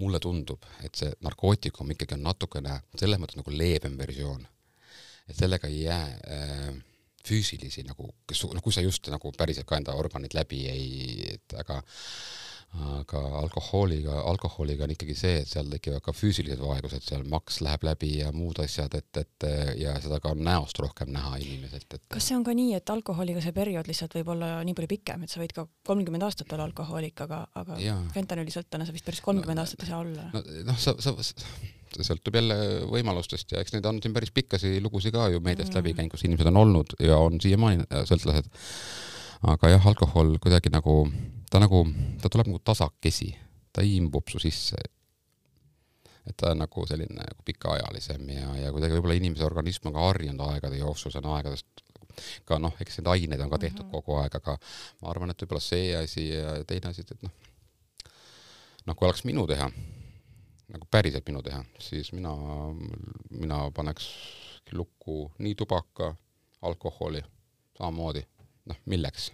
[0.00, 4.46] mulle tundub, et see narkootikum ikkagi on natukene selles mõttes nagu leebem versioon.
[5.26, 6.74] et sellega ei jää äh,
[7.26, 11.56] füüsilisi nagu, kes, noh, kui sa just nagu päriselt ka enda organid läbi ei, et
[11.58, 11.80] aga
[12.76, 17.86] aga alkohooliga, alkoholiga on ikkagi see, et seal tekivad ka füüsilised vaegused, seal maks läheb
[17.88, 19.46] läbi ja muud asjad, et, et
[19.80, 23.40] ja seda ka näost rohkem näha inimeselt, et kas see on ka nii, et alkoholiga
[23.44, 26.66] see periood lihtsalt võib olla nii palju pikem, et sa võid ka kolmkümmend aastat olla
[26.68, 27.78] alkohoolik, aga, aga
[28.16, 30.28] fentanüülisõltlane sa vist päris kolmkümmend no, aastat ei saa olla?
[30.68, 31.16] noh, sa, sa,
[31.96, 32.58] see sõltub jälle
[32.90, 35.80] võimalustest ja eks neid on siin päris pikkasi lugusid ka ju meediast mm.
[35.80, 38.52] läbi käinud, kus inimesed on olnud ja on siiamaani sõltlased.
[39.54, 41.04] aga jah, alkohol kuidagi nagu
[41.50, 41.82] ta nagu,
[42.22, 43.30] ta tuleb nagu tasakesi,
[43.72, 44.76] ta imbub su sisse.
[46.26, 50.06] et ta on nagu selline nagu pikaajalisem ja, ja kuidagi võib-olla inimese organism on ka
[50.08, 51.84] harjunud aegade jooksul, see on aegadest
[52.48, 54.02] ka noh, eks neid aineid on ka tehtud mm -hmm.
[54.02, 54.56] kogu aeg, aga
[55.02, 57.30] ma arvan, et võib-olla see asi ja teine asi, et noh,
[58.86, 59.70] noh, kui oleks minu teha,
[60.74, 62.34] nagu päriselt minu teha, siis mina,
[63.30, 64.10] mina paneks
[64.72, 66.14] lukku nii tubaka,
[66.62, 67.22] alkoholi,
[67.78, 68.26] samamoodi,
[68.66, 69.30] noh, milleks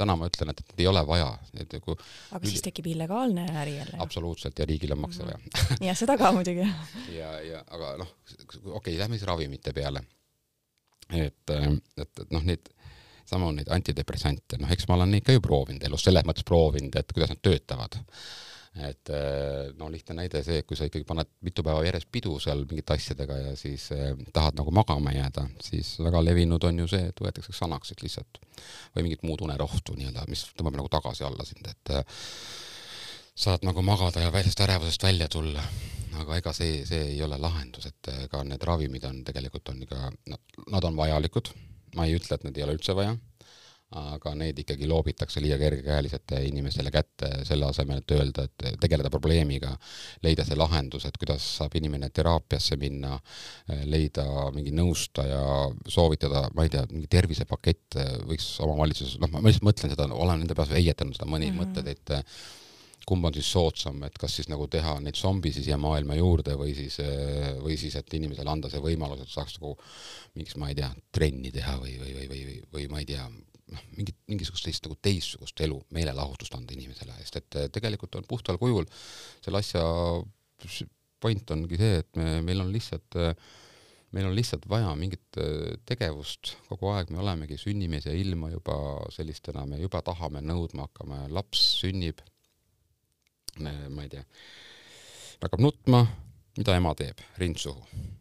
[0.00, 1.28] täna ma ütlen, et, ei ole vaja,
[1.60, 2.52] et kui aga üli...
[2.54, 4.00] siis tekib illegaalne äri jälle.
[4.02, 5.86] absoluutselt ja riigil on makse vaja mm -hmm.
[5.88, 6.66] jah, seda ka muidugi.
[7.20, 10.04] ja, ja aga noh, okei okay,, lähme siis ravimite peale.
[11.10, 12.70] et, et, et noh, neid
[13.30, 16.96] samu neid antidepressante, noh, eks ma olen neid ka ju proovinud elus, selles mõttes proovinud,
[16.96, 17.98] et kuidas nad töötavad
[18.78, 22.62] et äh, no lihtne näide see, kui sa ikkagi paned mitu päeva järjest pidu seal
[22.70, 27.08] mingite asjadega ja siis eh, tahad nagu magama jääda, siis väga levinud on ju see,
[27.10, 28.38] et võetakse Xanaxit lihtsalt
[28.94, 32.20] või mingit muud unerohtu nii-öelda, mis tõmbab nagu tagasi alla sind, et äh,
[33.34, 35.64] saad nagu magada ja sellest ärevusest välja tulla.
[36.20, 40.10] aga ega see, see ei ole lahendus, et ka need ravimid on tegelikult on ikka,
[40.70, 41.52] nad on vajalikud,
[41.96, 43.16] ma ei ütle, et neid ei ole üldse vaja
[43.98, 49.72] aga neid ikkagi loobitakse liiga kergekäeliselt inimestele kätte, selle asemel, et öelda, et tegeleda probleemiga,
[50.22, 53.16] leida see lahendus, et kuidas saab inimene teraapiasse minna,
[53.90, 55.42] leida mingi nõustaja,
[55.90, 57.98] soovitada, ma ei tea, mingi tervisepakett
[58.30, 61.74] võiks omavalitsuses, noh, ma lihtsalt mõtlen seda, olen nende peas heietanud seda mõni mm -hmm.
[61.74, 62.16] mõtted, et
[63.10, 66.76] kumb on siis soodsam, et kas siis nagu teha neid zombisi siia maailma juurde või
[66.76, 67.00] siis,
[67.58, 69.74] või siis, et inimesele anda see võimalus, et saaks nagu
[70.36, 73.26] mingiks, ma ei tea, trenni teha või, või, või, või, või ma ei tea,
[73.74, 78.28] noh, mingit, mingisugust sellist nagu teistsugust elu, meelelahutust anda inimesele, sest et eh, tegelikult on
[78.28, 78.86] puhtal kujul
[79.40, 79.82] selle asja
[81.20, 83.34] point ongi see, et me, meil on lihtsalt, eh,
[84.16, 86.54] meil on lihtsalt vaja mingit eh, tegevust.
[86.68, 88.76] Kogu aeg, me olemegi sünnimees ja ilma juba
[89.14, 92.24] sellistena, me juba tahame nõudma hakkama, laps sünnib,
[93.60, 94.24] ma ei tea,
[95.42, 96.04] hakkab nutma,
[96.56, 98.18] mida ema teeb, rind suhu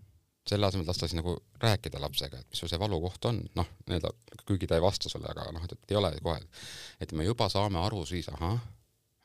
[0.49, 4.11] selle asemel lasta siis nagu rääkida lapsega, et mis sul see valukoht on, noh, nii-öelda,
[4.47, 6.41] kuigi ta ei vasta sulle, aga noh, et, et ei ole kohe,
[7.01, 8.59] et me juba saame aru siis, ahah,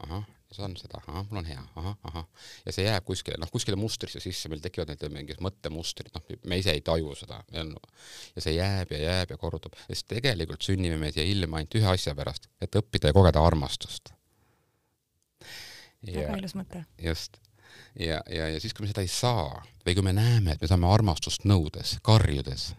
[0.05, 2.27] ahah, saan seda, ahah, mul on hea, ahah, ahah,
[2.67, 6.61] ja see jääb kuskile, noh, kuskile mustrisse sisse, meil tekivad need mingid mõttemustrid, noh, me
[6.61, 7.65] ise ei taju seda, ja
[8.39, 12.15] see jääb ja jääb ja kordub, sest tegelikult sünnime me siia ilma ainult ühe asja
[12.19, 14.15] pärast, et õppida ja kogeda armastust.
[16.05, 16.85] väga ilus mõte.
[17.03, 17.44] just
[17.99, 20.71] ja, ja, ja siis, kui me seda ei saa või kui me näeme, et me
[20.71, 22.73] saame armastust nõudes, karjudes,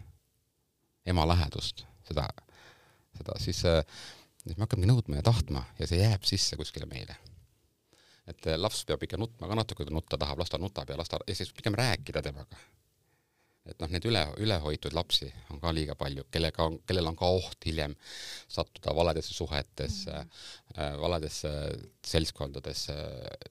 [1.06, 2.26] ema lähedust, seda,
[3.18, 3.82] seda, siis, äh,
[4.42, 7.16] siis me hakkamegi nõudma ja tahtma ja see jääb sisse kuskile meile.
[8.26, 10.90] et äh, laps peab ikka nutma ka natuke, kui ta nutta tahab, las ta nutab
[10.90, 12.58] ja las ta, ja siis pigem rääkida temaga
[13.70, 17.30] et noh, neid üle, ülehoitud lapsi on ka liiga palju, kellega on, kellel on ka
[17.38, 17.96] oht hiljem
[18.48, 20.32] sattuda valedesse suhetesse mm,
[20.74, 20.98] -hmm.
[21.02, 21.52] valedesse
[22.06, 22.96] seltskondadesse,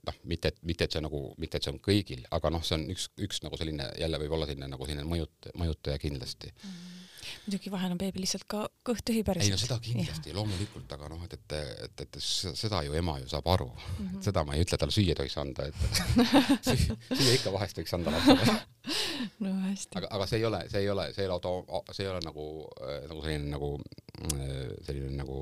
[0.08, 2.86] noh, mitte, mitte et see nagu, mitte et see on kõigil, aga noh, see on
[2.96, 6.70] üks, üks nagu selline jälle võib olla selline nagu selline mõjut-, mõjutaja kindlasti mm.
[6.70, 7.05] -hmm
[7.46, 9.50] muidugi vahel on beebil lihtsalt ka kõht tühi päriselt.
[9.50, 11.56] ei no seda kindlasti, loomulikult, aga noh, et, et,
[11.88, 14.08] et, et seda ju ema ju saab aru mm.
[14.08, 14.24] -hmm.
[14.30, 15.76] seda ma ei ütle, talle süüa tohiks anda, et
[17.20, 18.58] süüa ikka vahest võiks anda lapsele
[19.46, 19.98] no hästi.
[20.00, 21.56] aga, aga see ei ole, see ei ole, see ei ole,
[21.92, 22.50] see ei ole nagu,
[23.10, 23.72] nagu selline nagu,
[24.88, 25.40] selline nagu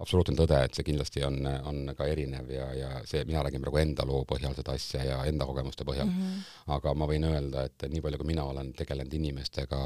[0.00, 3.80] absoluutne tõde, et see kindlasti on, on ka erinev ja, ja see, mina räägin praegu
[3.82, 6.18] enda loo põhjal seda asja ja enda kogemuste põhjal mm.
[6.18, 6.74] -hmm.
[6.76, 9.80] aga ma võin öelda, et nii palju, kui mina olen tegelenud inimestega,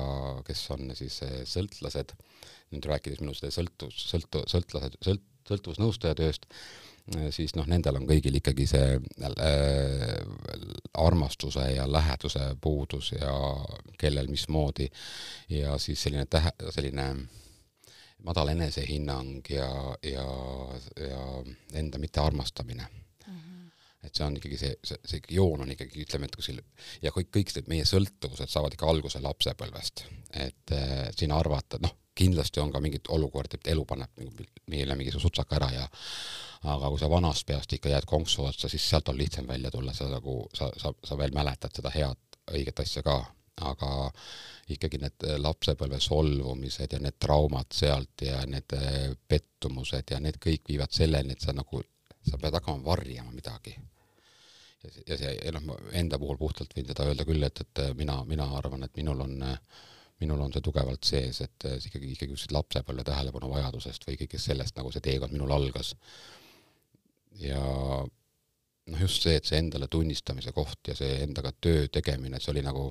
[0.46, 2.16] kes on siis eh, sõltlased,
[2.74, 6.48] nüüd rääkides minu seda sõltuvus, sõltu-, sõltlased, sõlt-, sõltuvusnõustaja tööst,
[7.14, 10.20] eh, siis noh, nendel on kõigil ikkagi see äh,
[10.94, 13.34] armastuse ja läheduse puudus ja
[13.98, 14.88] kellel mismoodi
[15.52, 17.10] ja siis selline tähe, selline
[18.24, 19.68] madal enesehinnang ja,
[20.02, 20.26] ja,
[21.08, 21.24] ja
[21.72, 22.86] enda mittearmastamine.
[23.26, 23.70] -hmm.
[24.02, 26.62] et see on ikkagi see, see, see joon on ikkagi, ütleme, et kuskil
[27.02, 30.04] ja kõik, kõik need meie sõltuvused saavad ikka alguse lapsepõlvest.
[30.32, 34.10] et äh, siin arvata, noh, kindlasti on ka mingeid olukordi, et elu paneb
[34.66, 35.88] meile mingisuguse sutsaka ära ja
[36.72, 39.94] aga kui sa vanast peast ikka jääd konksu otsa, siis sealt on lihtsam välja tulla,
[39.94, 43.18] sa nagu, sa, sa, sa veel mäletad seda head, õiget asja ka,
[43.64, 43.90] aga
[44.74, 50.40] ikkagi need äh, lapsepõlve solvumised ja need traumad sealt ja need äh, pettumused ja need
[50.42, 51.82] kõik viivad selleni, et sa nagu,
[52.26, 53.76] sa pead hakkama varjama midagi.
[54.82, 57.64] ja see, ja see, ja noh, ma enda puhul puhtalt võin seda öelda küll, et,
[57.64, 59.38] et äh, mina, mina arvan, et minul on
[60.16, 64.48] minul on see tugevalt sees, et see ikkagi, ikkagi just lapsepõlve tähelepanu vajadusest või kõigest
[64.48, 65.94] sellest, nagu see teekond minul algas.
[67.36, 72.44] ja noh, just see, et see endale tunnistamise koht ja see endaga töö tegemine, et
[72.44, 72.88] see oli nagu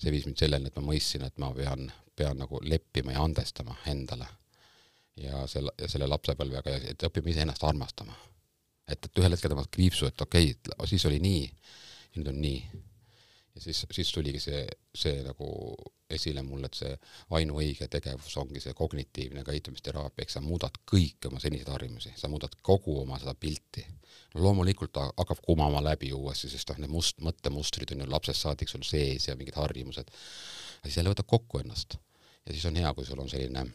[0.00, 1.86] see viis mind selleni, et ma mõistsin, et ma pean,
[2.16, 4.28] pean nagu leppima ja andestama endale.
[5.20, 8.14] ja selle, ja selle lapsepõlvega et õpime iseennast armastama.
[8.88, 11.42] et, et ühel hetkel tõmbad kriipsu, et okei okay,, siis oli nii,
[12.16, 12.60] nüüd on nii.
[13.54, 15.50] ja siis, siis tuligi see, see nagu
[16.16, 16.92] esile mul, et see
[17.38, 22.54] ainuõige tegevus ongi see kognitiivne käitumisteraapia, eks sa muudad kõiki oma seniseid harjumusi, sa muudad
[22.62, 23.86] kogu oma seda pilti.
[24.34, 28.68] loomulikult ta hakkab kumama läbi uuesti, sest noh, need must-, mõttemustrid on ju lapsest saadik
[28.68, 30.10] sul sees ja mingid harjumused.
[30.84, 31.98] siis jälle võtad kokku ennast
[32.46, 33.66] ja siis on hea, kui sul on selline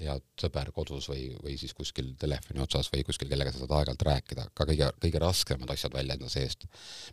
[0.00, 4.04] head sõber kodus või, või siis kuskil telefoni otsas või kuskil, kellega sa saad aeg-ajalt
[4.10, 6.66] rääkida, ka kõige, kõige raskemad asjad välja enda seest.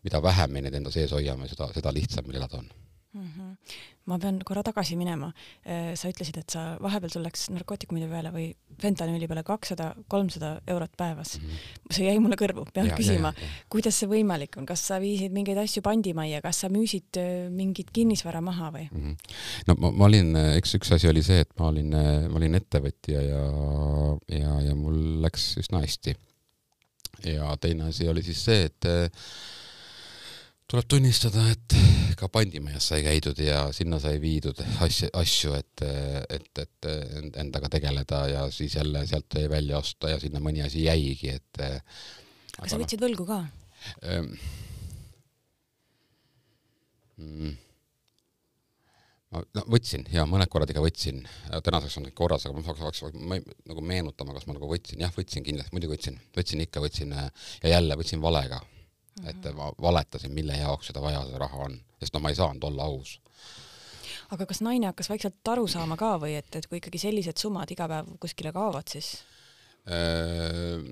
[0.04, 2.72] mida vähem me neid enda sees hoiame, seda, seda lihtsam meil elada on
[3.14, 3.22] mm.
[3.22, 3.56] -hmm.
[4.06, 5.32] ma pean korra tagasi minema.
[5.66, 8.48] Äh, sa ütlesid, et sa vahepeal sul läks narkootikumide peale või
[8.82, 11.48] fentanüüli peale kakssada, kolmsada eurot päevas mm.
[11.48, 11.94] -hmm.
[11.98, 13.34] see jäi mulle kõrvu, pean ja, küsima,
[13.70, 17.94] kuidas see võimalik on, kas sa viisid mingeid asju pandimajja, kas sa müüsid äh, mingit
[17.94, 19.02] kinnisvara maha või mm?
[19.02, 19.16] -hmm.
[19.68, 21.90] no ma, ma olin, eks üks asi oli see, et ma olin,
[22.30, 23.44] ma olin ettevõtja ja,
[24.40, 26.16] ja, ja mul läks üsna hästi.
[27.26, 28.86] ja teine asi oli siis see, et
[30.70, 31.76] tuleb tunnistada, et
[32.18, 35.84] ka pandimajas sai käidud ja sinna sai viidud asju, asju, et,
[36.38, 36.90] et, et
[37.42, 41.64] endaga tegeleda ja siis jälle sealt välja osta ja sinna mõni asi jäigi, et.
[42.56, 43.42] kas sa võtsid no, võlgu ka?
[44.08, 44.34] Ähm,?
[47.24, 47.52] Mm,
[49.34, 51.22] ma no, võtsin ja mõned korrad ikka võtsin,
[51.66, 54.70] tänaseks on kõik korras, aga ma saaks, saaks ma ei, nagu meenutama, kas ma nagu
[54.72, 58.64] võtsin, jah, võtsin kindlasti, muidugi võtsin, võtsin ikka, võtsin ja jälle võtsin valega
[59.20, 59.30] mm, -hmm.
[59.30, 62.64] et ma valetasin, mille jaoks seda vaja, seda raha on, sest no ma ei saanud
[62.64, 63.20] olla aus.
[64.32, 67.72] aga kas naine hakkas vaikselt aru saama ka või et, et kui ikkagi sellised summad
[67.72, 69.20] iga päev kuskile kaovad, siis?
[69.92, 70.88] Ehm,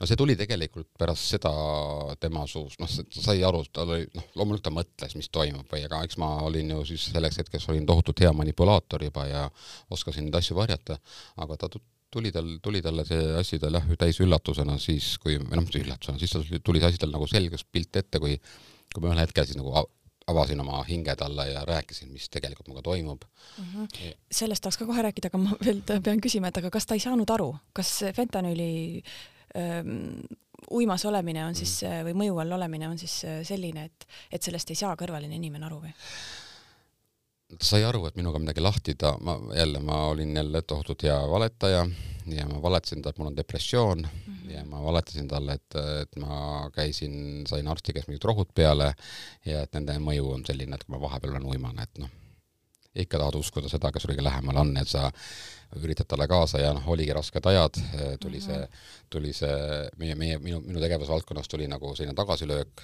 [0.00, 1.52] no see tuli tegelikult pärast seda
[2.20, 5.84] tema suust, noh, ta sai aru, tal oli, noh, loomulikult ta mõtles, mis toimub või
[5.86, 9.46] ega eks ma olin ju siis selleks hetkeks olin tohutult hea manipulaator juba ja
[9.90, 10.98] oskasin neid asju varjata,
[11.44, 11.70] aga ta
[12.10, 15.82] tuli tal, tuli talle see asi tal jah, täis üllatusena siis, kui, või noh, mitte
[15.82, 18.36] üllatusena, siis tal tuli see asi tal nagu selges pilt ette, kui,
[18.92, 19.74] kui ma ühel hetkel siis nagu
[20.30, 23.64] avasin oma hinge talle ja rääkisin, mis tegelikult minuga toimub mm.
[23.64, 24.12] -hmm.
[24.30, 27.00] sellest tahaks ka kohe rääkida, aga ma veel pean küsima, et aga kas ta ei
[27.00, 29.02] saanud aru, kas fentanüüli
[29.56, 30.20] ähm,
[30.70, 32.04] uimas olemine on siis mm -hmm.
[32.06, 35.80] või mõju all olemine on siis selline, et, et sellest ei saa kõrvaline inimene aru
[35.80, 35.94] või?
[37.58, 41.18] Ta sai aru, et minuga midagi lahti, ta, ma jälle, ma olin jälle tohutult hea
[41.30, 41.84] valetaja
[42.30, 44.50] ja ma valetasin talle, et mul on depressioon mm -hmm.
[44.54, 48.94] ja ma valetasin talle, et, et ma käisin, sain arsti käest mingid rohud peale
[49.46, 52.10] ja et nende mõju on selline, et kui ma vahepeal olen uimane, et noh,
[52.94, 55.10] ikka tahad uskuda seda, kes kõige lähemal on, et sa
[55.78, 57.78] üritad talle kaasa ja noh, oligi rasked ajad,
[58.20, 58.46] tuli mm -hmm.
[58.46, 58.68] see,
[59.10, 62.82] tuli see meie, meie, minu, minu tegevusvaldkonnas tuli nagu selline tagasilöök,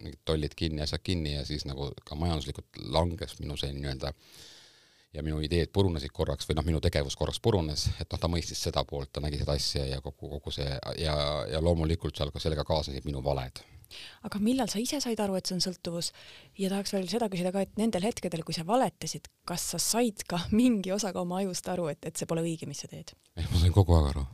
[0.00, 4.12] mingid tollid kinni, asjad kinni ja siis nagu ka majanduslikult langes minu see nii-öelda
[5.18, 8.60] ja minu ideed purunesid korraks või noh, minu tegevus korraks purunes, et noh, ta mõistis
[8.62, 10.68] seda poolt, ta nägi seda asja ja kogu, kogu see
[11.02, 11.16] ja,
[11.50, 13.60] ja loomulikult seal ka sellega kaasnesid minu valed.
[14.28, 16.10] Aga millal sa ise said aru, et see on sõltuvus?
[16.60, 20.26] Ja tahaks veel seda küsida ka, et nendel hetkedel, kui sa valetasid, kas sa said
[20.28, 23.14] ka mingi osaga oma ajust aru, et, et see pole õige, mis sa teed?
[23.38, 24.26] ei, ma sain kogu aeg aru.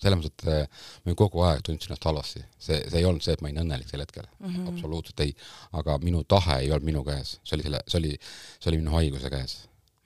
[0.00, 3.34] selles mõttes, et eh, ma kogu aeg tundsin ennast halvasti, see, see ei olnud see,
[3.36, 4.30] et ma olin õnnelik sel hetkel.
[4.38, 4.70] Mm, -hmm.
[4.72, 5.34] absoluutselt ei,
[5.76, 8.14] aga minu tahe ei olnud minu käes, see oli selle, see oli,
[8.56, 9.58] see oli minu haiguse käes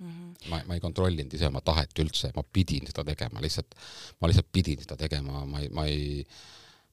[0.04, 0.50] Mm -hmm.
[0.52, 3.76] ma, ma ei kontrollinud ise oma tahet üldse, ma pidin seda tegema, lihtsalt,
[4.20, 6.26] ma lihtsalt pidin seda tegema, ma ei, ma ei,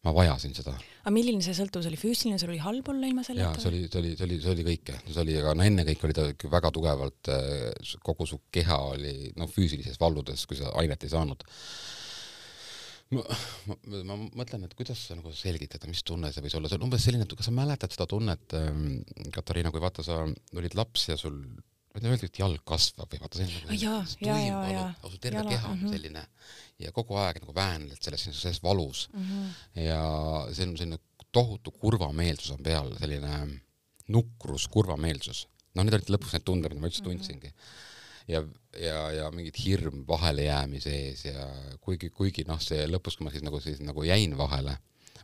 [0.06, 0.74] ma vajasin seda.
[1.04, 3.52] aga milline see sõltuvus oli, füüsiline, sul oli halb olla ilma selleta?
[3.52, 6.08] jaa, see oli, see oli, see oli, see oli kõike, see oli, aga no ennekõike
[6.08, 11.06] oli ta väga tugevalt, äh, kogu su keha oli noh, füüsilises valludes, kui sa ainet
[11.06, 11.46] ei saanud.
[13.12, 13.26] ma,
[13.68, 13.76] ma,
[14.08, 17.04] ma mõtlen, et kuidas sa nagu selgitada, mis tunne see võis olla, see on umbes
[17.04, 19.02] selline, et kas sa mäletad seda tunnet ähm,,
[19.36, 20.24] Katariina, kui vaata, sa
[20.56, 21.44] olid laps ja sul
[21.92, 24.84] ma ei tea, öeldi, et jalg kasvab või vaata selline nagu ja, ja, ja, ja,
[25.04, 25.14] ja.
[25.20, 25.86] terve Jala, keha on mhm.
[25.86, 25.96] -huh.
[25.96, 26.26] selline
[26.80, 29.26] ja kogu aeg nagu väänled selles, selles valus mm.
[29.26, 29.82] -hmm.
[29.84, 30.02] ja
[30.54, 31.00] see on selline
[31.32, 33.62] tohutu kurvameelsus on peal, selline
[34.08, 35.48] nukrus, kurvameelsus.
[35.76, 37.10] noh, need olid lõpuks need tunded, mida ma üldse mhm.
[37.10, 37.54] tundsingi.
[38.28, 38.44] ja,
[38.80, 41.48] ja, ja mingid hirm vahelejäämise ees ja
[41.82, 44.78] kuigi, kuigi noh, see lõpus, kui ma siis nagu siis nagu jäin vahele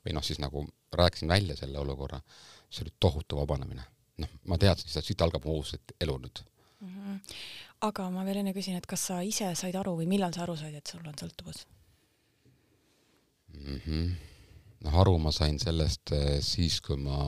[0.05, 2.22] või noh, siis nagu rääkisin välja selle olukorra,
[2.70, 3.84] see oli tohutu vabanemine.
[4.18, 6.45] noh, ma teadsin, et siit algab mu uus elu nüüd
[6.82, 6.89] mm.
[6.89, 7.19] -hmm
[7.86, 10.55] aga ma veel enne küsin, et kas sa ise said aru või millal sa aru
[10.57, 11.65] said, et sul on sõltuvus
[13.53, 13.78] mm?
[13.84, 14.07] -hmm.
[14.88, 17.19] noh, aru ma sain sellest eh, siis, kui ma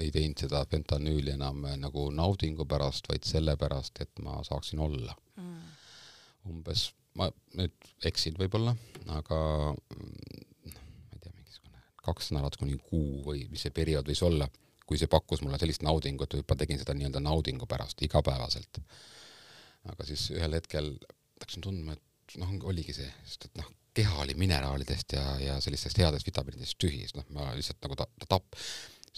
[0.00, 5.16] ei teinud seda fentanüüli enam eh, nagu naudingu pärast, vaid sellepärast, et ma saaksin olla
[5.36, 5.58] mm..
[6.52, 8.76] umbes, ma nüüd eksin võib-olla,
[9.16, 9.40] aga
[9.72, 14.50] mm, ma ei tea, mingisugune kaks nädalat kuni kuu või mis see periood võis olla,
[14.88, 18.80] kui see pakkus mulle sellist naudingut, ma tegin seda nii-öelda naudingu pärast igapäevaselt
[19.92, 20.92] aga siis ühel hetkel
[21.38, 23.68] hakkasin tundma, et noh, oligi see, sest et noh,
[23.98, 28.06] keha oli mineraalidest ja, ja sellistest headest vitamiinidest tühi, siis noh, ma lihtsalt nagu ta,
[28.20, 28.58] ta tap-,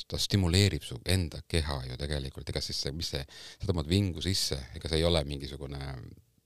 [0.09, 3.23] ta stimuleerib su enda keha ju tegelikult, ega siis see, mis see,
[3.61, 5.81] sa tõmbad vingu sisse, ega see ei ole mingisugune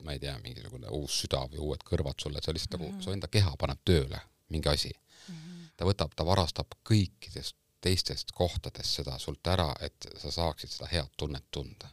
[0.04, 2.96] ma ei tea, mingisugune uus süda või uued kõrvad sulle, et sa lihtsalt nagu mm
[2.96, 3.04] -hmm.
[3.06, 4.18] su enda keha paneb tööle
[4.52, 5.36] mingi asi mm.
[5.36, 5.68] -hmm.
[5.80, 11.12] ta võtab, ta varastab kõikidest teistest kohtadest seda sult ära, et sa saaksid seda head
[11.20, 11.90] tunnet tunda.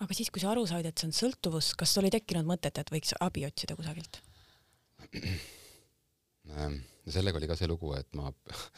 [0.00, 2.92] aga siis, kui sa aru said, et see on sõltuvus, kas oli tekkinud mõtet, et
[2.92, 4.22] võiks abi otsida kusagilt?
[6.50, 6.80] Ehm,
[7.10, 8.30] sellega oli ka see lugu, et ma,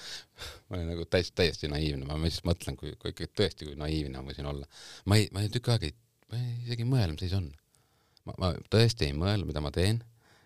[0.68, 4.20] ma olin nagu täiesti, täiesti naiivne, ma lihtsalt mõtlen, kui, kui ikka tõesti, kui naiivne
[4.20, 4.68] ma võisin olla.
[5.07, 5.97] ma ei, ma ei tükk aega ei,
[6.33, 7.51] ma ei isegi ei mõelnud, mis see on.
[8.28, 10.03] ma, ma tõesti ei mõelnud, mida ma teen,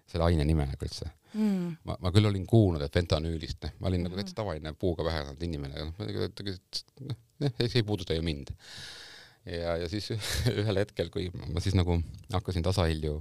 [0.06, 1.78] selle aine nime nagu üldse mm..
[1.88, 4.08] ma, ma küll olin kuulnud, et fentanüülist, noh, ma olin mm.
[4.08, 5.94] nagu täitsa tavaline puuga pähe saanud inimene, noh,
[7.10, 8.52] noh, see ei puuduta ju mind.
[9.44, 10.10] ja, ja siis
[10.62, 11.98] ühel hetkel, kui ma siis nagu
[12.34, 13.18] hakkasin tasahilju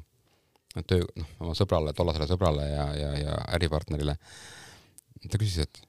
[0.89, 4.17] töö, noh, oma sõbrale, tollasele sõbrale ja, ja, ja äripartnerile.
[5.29, 5.83] ta küsis, et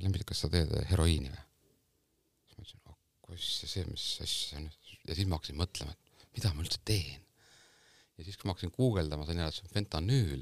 [0.00, 1.42] Lembi, kas sa teed heroiini või?
[2.48, 2.96] siis ma ütlesin, oh
[3.26, 4.70] kuss see, mis asja see on.
[5.08, 7.20] ja siis ma hakkasin mõtlema, et mida ma üldse teen.
[8.20, 10.40] Ja siis, kui ma hakkasin guugeldama, sain jälle, et see on fentanüül.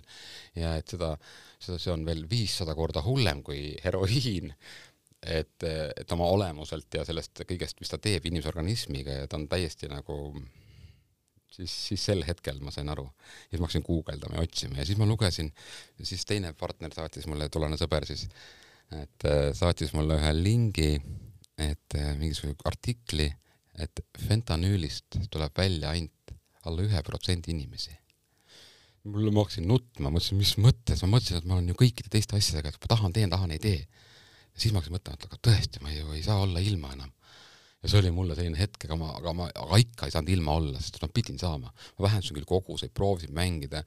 [0.59, 1.13] Ja et seda,
[1.57, 4.53] seda, see on veel viissada korda hullem kui heroiin.
[5.19, 9.49] Et, et oma olemuselt ja sellest kõigest, mis ta teeb inimese organismiga ja ta on
[9.51, 10.19] täiesti nagu
[11.51, 13.09] siis, siis sel hetkel ma sain aru.
[13.49, 14.79] siis ma hakkasin guugeldama ja otsima.
[14.79, 15.51] Ja siis ma lugesin,
[16.03, 18.29] siis teine partner saatis mulle, tollane sõber siis,
[18.95, 20.93] et saatis mulle ühe lingi,
[21.59, 23.27] et mingisuguse artikli,
[23.79, 26.15] et fentanüülist tuleb välja ainult
[26.69, 27.97] alla ühe protsendi inimesi.
[29.09, 32.37] mulle, ma hakkasin nutma, mõtlesin, mis mõttes, ma mõtlesin, et ma olen ju kõikide teiste
[32.37, 33.79] asjadega, et ma tahan, teen, tahan, ei tee.
[33.81, 37.15] ja siis ma hakkasin mõtlema, et aga tõesti, ma ju ei saa olla ilma enam
[37.83, 40.57] ja see oli mulle selline hetk, aga ma, aga ma, aga ikka ei saanud ilma
[40.59, 41.71] olla, sest ma pidin saama.
[41.71, 43.85] ma vähendasin küll koguseid, proovisin mängida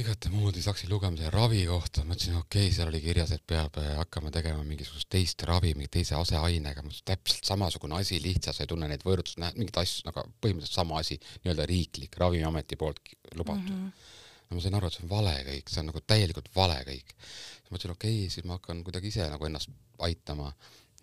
[0.00, 4.32] igatemoodi saksi lugemise ravi kohta, mõtlesin, okei okay,, seal oli kirjas, et peab äh, hakkama
[4.34, 9.06] tegema mingisugust teist ravi mingi teise aseainega, täpselt samasugune asi, lihtsalt sa ei tunne neid
[9.06, 13.70] võrdlusi, näed mingeid asju, aga põhimõtteliselt sama asi, nii-öelda riiklik Ravimiameti poolt lubatud.
[13.70, 13.88] Mm.
[13.88, 14.12] -hmm
[14.44, 17.12] no ma sain aru, et see on vale kõik, see on nagu täielikult vale kõik.
[17.16, 19.70] siis mõtlesin, okei okay,, siis ma hakkan kuidagi ise nagu ennast
[20.04, 20.52] aitama.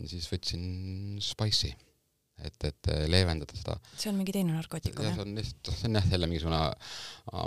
[0.02, 0.62] Siis võtsin
[1.22, 1.74] Spice'i,
[2.42, 3.76] et, et leevendada seda.
[3.94, 5.16] see on mingi teine narkootikum, jah?
[5.18, 6.62] see on lihtsalt, see on jah, jälle mingisugune,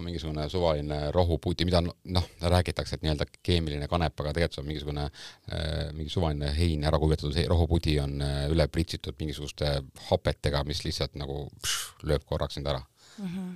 [0.06, 5.08] mingisugune suvaline rohupuuti, mida noh, räägitakse, et nii-öelda keemiline kanep, aga tegelikult see on mingisugune
[5.08, 9.76] äh, mingi suvaline hein, ära kuivatatud rohupudi on äh, üle pritsitud mingisuguste
[10.10, 13.28] hapetega, mis lihtsalt nagu pš, lööb korraks sind ära mm.
[13.28, 13.52] -hmm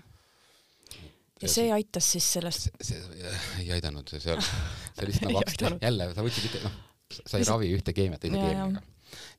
[1.42, 2.68] ja see aitas siis sellest?
[2.82, 5.30] see, see ei aidanud, see, see, see lihtsalt
[5.62, 6.78] nagu jälle, sa võtsid ikka, noh,
[7.20, 8.82] sa ei ravi ühte keemiat teise keemiaga.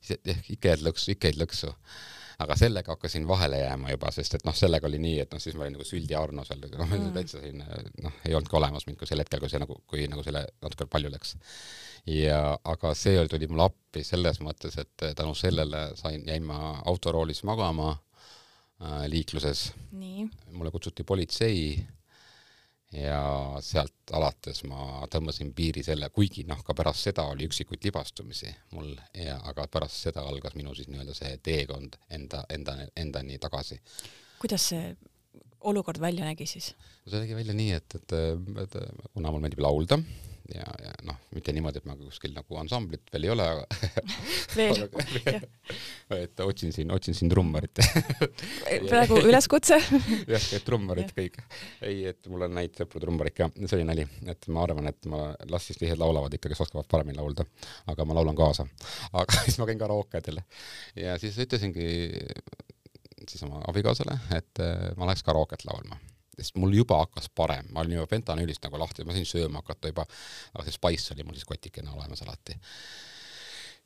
[0.08, 1.74] Jah, ikka jääd lõksu, ikka jäid lõksu.
[2.40, 5.58] aga sellega hakkasin vahele jääma juba, sest et noh, sellega oli nii, et noh, siis
[5.60, 9.00] ma olin nagu süldi Arno seal, noh mm., täitsa selline noh, ei olnudki olemas mind
[9.02, 11.36] kui sel hetkel, kui see nagu, kui nagu selle natuke palju läks.
[12.08, 17.44] ja, aga see tuli mulle appi selles mõttes, et tänu sellele sain, jäin ma autoroolis
[17.44, 19.74] magama äh, liikluses.
[20.56, 21.74] mulle kutsuti politsei
[22.96, 23.22] ja
[23.62, 28.96] sealt alates ma tõmbasin piiri selle, kuigi noh, ka pärast seda oli üksikuid libastumisi mul
[29.14, 33.78] ja, aga pärast seda algas minu siis nii-öelda see teekond enda, enda, endani tagasi.
[34.42, 34.96] kuidas see
[35.70, 36.74] olukord välja nägi siis?
[37.06, 38.18] see nägi välja nii, et, et,
[38.66, 38.82] et
[39.14, 40.00] kuna mul meeldib laulda
[40.54, 43.66] ja, ja noh, mitte niimoodi, et ma kuskil nagu ansamblit veel ei ole, aga
[44.58, 44.84] veel.
[46.20, 47.82] Et otsin siin, otsin siin trummarit.
[48.90, 49.78] Praegu üleskutse.
[50.30, 51.38] Jah, et trummarid kõik.
[51.86, 55.10] ei, et mul on häid sõpru trummarid ka, see oli nali, et ma arvan, et
[55.12, 57.46] ma, las siis teised laulavad ikka, kes oskavad paremini laulda,
[57.94, 58.66] aga ma laulan kaasa.
[59.14, 60.42] aga siis ma käin karaokedel
[60.98, 61.90] ja siis ütlesingi
[63.30, 66.00] siis oma abikaasale, et äh, ma läheks karaoket laulma
[66.40, 69.92] sest mul juba hakkas parem, ma olin juba fentanüülist nagu lahti, ma sain sööma hakata
[69.92, 70.06] juba,
[70.54, 72.56] aga see Spice oli mul siis kotikene olemas alati.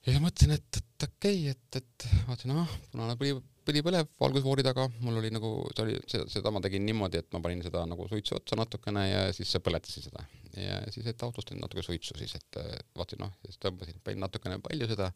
[0.04, 3.34] ja siis mõtlesin, et, et okei okay,, et, et vaatasin, ah, punane põli,
[3.64, 7.30] põli põleb valgusfoori taga, mul oli nagu, see oli, seda, seda ma tegin niimoodi, et
[7.36, 10.28] ma panin seda nagu suitsu otsa natukene ja siis põletasin seda.
[10.60, 12.62] ja siis, et autostasin natuke suitsu siis, et
[12.98, 15.12] vaatasin, noh, siis tõmbasin, panin natukene palju seda,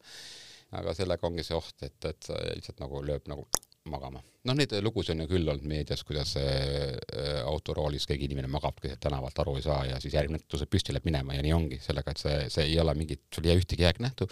[0.78, 3.46] aga sellega ongi see oht, et, et lihtsalt nagu lööb nagu
[3.92, 4.22] magama.
[4.48, 9.00] noh, neid lugusid on ju küll olnud meedias, kuidas äh, autoroolis keegi inimene magab keset
[9.04, 12.14] tänavalt, aru ei saa ja siis järgmine tõuseb püsti, läheb minema ja nii ongi, sellega,
[12.14, 14.28] et see, see ei ole mingit, sul ei jää ühtegi jääknähtu,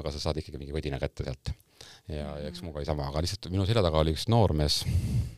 [0.00, 1.52] aga sa saad ikkagi mingi võdina kätte sealt.
[2.10, 4.80] ja, ja eks minuga oli sama, aga lihtsalt minu selja taga oli üks noormees,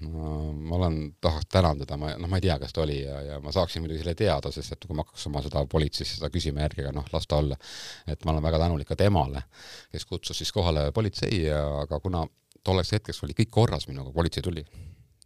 [0.06, 3.38] ma olen, tahaks tänada teda, ma, noh, ma ei tea, kes ta oli ja, ja
[3.42, 6.64] ma saaksin muidugi selle teada, sest et kui ma hakkaks oma seda politseis seda küsima
[6.64, 7.58] järgi, aga noh, las ta olla.
[8.06, 9.44] et ma olen väga tänulik ka temale,
[9.92, 12.24] kes kutsus siis kohale politsei ja, aga kuna
[12.66, 14.64] tolleks hetkeks oli kõik korras minuga, politsei tuli,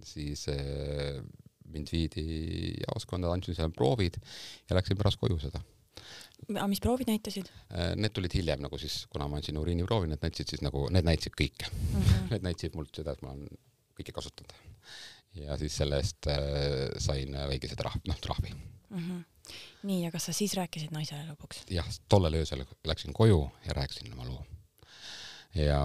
[0.05, 1.21] siis eh,
[1.71, 2.25] mind viidi
[2.83, 4.19] jaoskonda, andsin seal proovid
[4.69, 5.63] ja läksin pärast koju seda.
[6.49, 7.51] aga mis proovid näitasid?
[7.71, 11.07] Äh, need tulid hiljem nagu siis, kuna ma andsin uriiniproovi, need näitasid siis nagu, need
[11.07, 12.03] näitasid kõike mm.
[12.03, 12.29] -hmm.
[12.35, 13.49] Need näitasid mult seda, et ma olen
[13.99, 14.55] kõike kasutanud.
[15.35, 18.99] ja siis selle eest äh, sain väikese trahv, noh trahvi mm.
[18.99, 19.25] -hmm.
[19.83, 21.65] nii, ja kas sa siis rääkisid naisele lõpuks?
[21.71, 24.47] jah, tollel öösel läksin koju ja rääkisin oma loo.
[25.55, 25.81] Ja,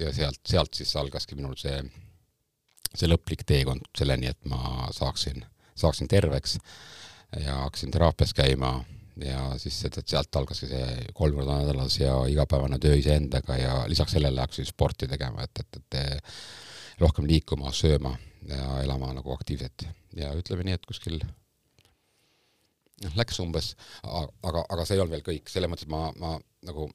[0.00, 1.80] ja sealt, sealt siis algaski minul see
[2.96, 5.44] see lõplik teekond selleni, et ma saaksin,
[5.78, 6.58] saaksin terveks
[7.40, 8.80] ja hakkasin teraapias käima.
[9.20, 14.40] Ja siis sealt algaski see kolm korda nädalas ja igapäevane töö iseendaga ja lisaks sellele
[14.40, 18.14] hakkasin sporti tegema, et, et, et rohkem liikuma, sööma
[18.48, 19.84] ja elama nagu aktiivselt.
[20.16, 21.20] Ja ütleme nii, et kuskil
[23.04, 26.88] noh, läks umbes, aga, aga see ei olnud veel kõik, selles mõttes, ma, ma nagu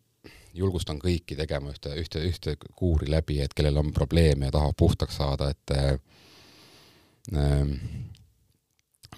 [0.57, 5.19] julgustan kõiki tegema ühte, ühte, ühte kuuri läbi, et kellel on probleeme ja tahab puhtaks
[5.19, 5.97] saada, et äh,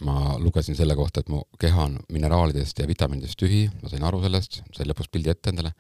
[0.06, 4.22] ma lugesin selle kohta, et mu keha on mineraalidest ja vitamiinidest tühi, ma sain aru
[4.24, 5.74] sellest, sain lõpus pildi ette endale.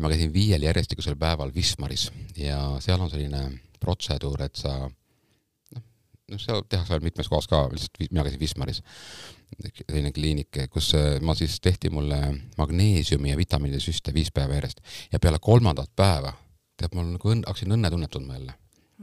[0.00, 3.42] ma käisin viiel järjestikusel päeval Wismaris ja seal on selline
[3.80, 4.90] protseduur, et sa
[6.30, 8.82] noh, seal tehakse veel mitmes kohas ka, lihtsalt mina käisin Wismaris,
[9.80, 12.20] selline kliinik, kus äh, ma siis tehti mulle
[12.58, 16.32] magneesiumi ja vitamiinide süste viis päeva järjest ja peale kolmandat päeva
[16.80, 18.56] tead, mul nagu õnn, hakkasin õnnetunnet tundma jälle.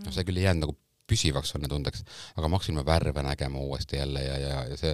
[0.03, 2.03] noh, see küll ei jäänud nagu püsivaks õnnetundeks,
[2.35, 4.93] aga ma hakkasin värve nägema uuesti jälle ja, ja, ja see,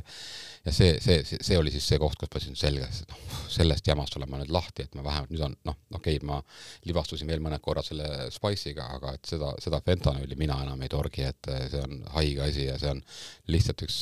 [0.65, 3.39] ja see, see, see, see oli siis see koht, kus ma ütlesin selge, et noh,
[3.53, 6.39] sellest jamast olen ma nüüd lahti, et ma vähemalt nüüd on, noh, okei okay,, ma
[6.89, 11.25] libastusin veel mõned korrad selle Spice'iga, aga et seda, seda fentanüüli mina enam ei torgi,
[11.29, 13.01] et see on haige asi ja see on
[13.53, 13.99] lihtsalt üks,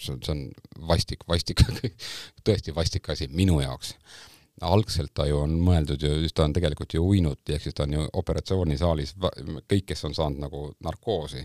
[0.00, 0.44] see on, see on
[0.90, 1.62] vastik, vastik
[2.46, 3.94] tõesti vastik asi minu jaoks
[4.60, 7.96] algselt ta ju on mõeldud ju, ta on tegelikult ju uinuti, ehk siis ta on
[7.96, 11.44] ju operatsioonisaalis, kõik, kes on saanud nagu narkoosi,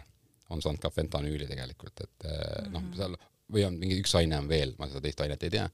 [0.49, 2.71] on saanud ka fentanüüli tegelikult, et mm -hmm.
[2.73, 2.93] noh, mhm.
[2.97, 3.17] seal
[3.53, 5.65] või on mingi üks aine on veel, ma seda teist ainet ei tea,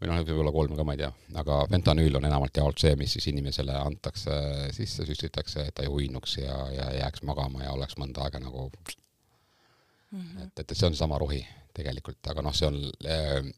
[0.00, 1.10] või noh, võib-olla kolm ka, ma ei tea,
[1.42, 4.34] aga fentanüül on enamalt jaolt see, mis siis inimesele antakse
[4.76, 8.70] sisse, süstitakse, et ta ei uinuks ja, ja jääks magama ja oleks mõnda aega nagu
[10.10, 10.42] mm -hmm.
[10.46, 12.78] et, et see on sama rohi tegelikult, aga noh, see on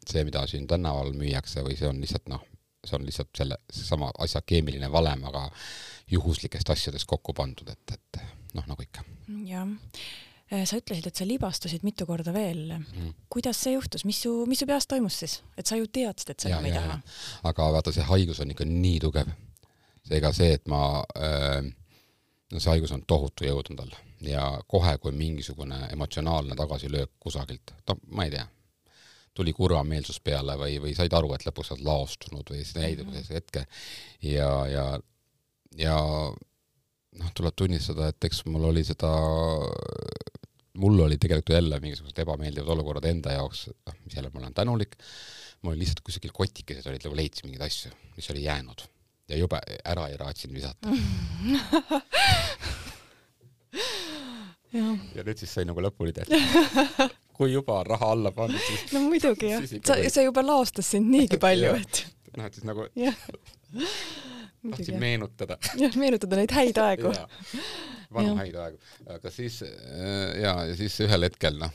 [0.07, 2.44] see, mida siin tänaval müüakse või see on lihtsalt noh,
[2.86, 5.46] see on lihtsalt selle, seesama asja keemiline valem, aga
[6.10, 8.20] juhuslikest asjadest kokku pandud, et, et
[8.56, 9.04] noh, nagu ikka.
[9.48, 9.68] jah.
[10.50, 12.72] Äh, sa ütlesid, et sa libastusid mitu korda veel.
[12.74, 13.12] Mm..
[13.30, 16.42] kuidas see juhtus, mis su, mis su peas toimus siis, et sa ju teadsid, et
[16.42, 16.98] sa enam ei taha?
[17.52, 19.30] aga vaata, see haigus on ikka nii tugev.
[20.10, 21.60] seega see, et ma äh,,
[22.50, 23.98] no see haigus on tohutu jõud on tal.
[24.26, 28.48] Ja kohe, kui mingisugune emotsionaalne tagasilöök kusagilt, no ma ei tea
[29.36, 33.12] tuli kurvameelsus peale või, või said aru, et lõpuks oled laostunud või siis jäid mm
[33.12, 33.34] -hmm.
[33.36, 33.64] hetke.
[34.26, 34.86] Ja, ja,
[35.78, 35.96] ja
[37.18, 39.10] noh, tuleb tunnistada, et eks mul oli seda,
[40.82, 44.96] mul oli tegelikult jälle mingisugused ebameeldivad olukorrad enda jaoks, noh, mis jälle ma olen tänulik,
[45.62, 48.86] mul oli lihtsalt kuskil kotikesed olid nagu leidsin mingeid asju, mis oli jäänud.
[49.30, 50.90] Ja jube ära ei raatsinud visata
[54.76, 54.94] ja.
[55.24, 57.10] nüüd siis sai nagu lõpuni tehtud.
[57.40, 61.08] Kui juba on raha alla pandud, siis no muidugi jah, sa, see juba laostas sind
[61.08, 62.02] niigi palju, et
[62.36, 62.84] noh, et siis nagu
[64.70, 65.56] tahtsin meenutada.
[65.80, 67.14] jah, meenutada neid häid aegu.
[68.12, 68.80] Vanu häid aegu,
[69.14, 71.72] aga siis äh, ja, ja siis ühel hetkel noh,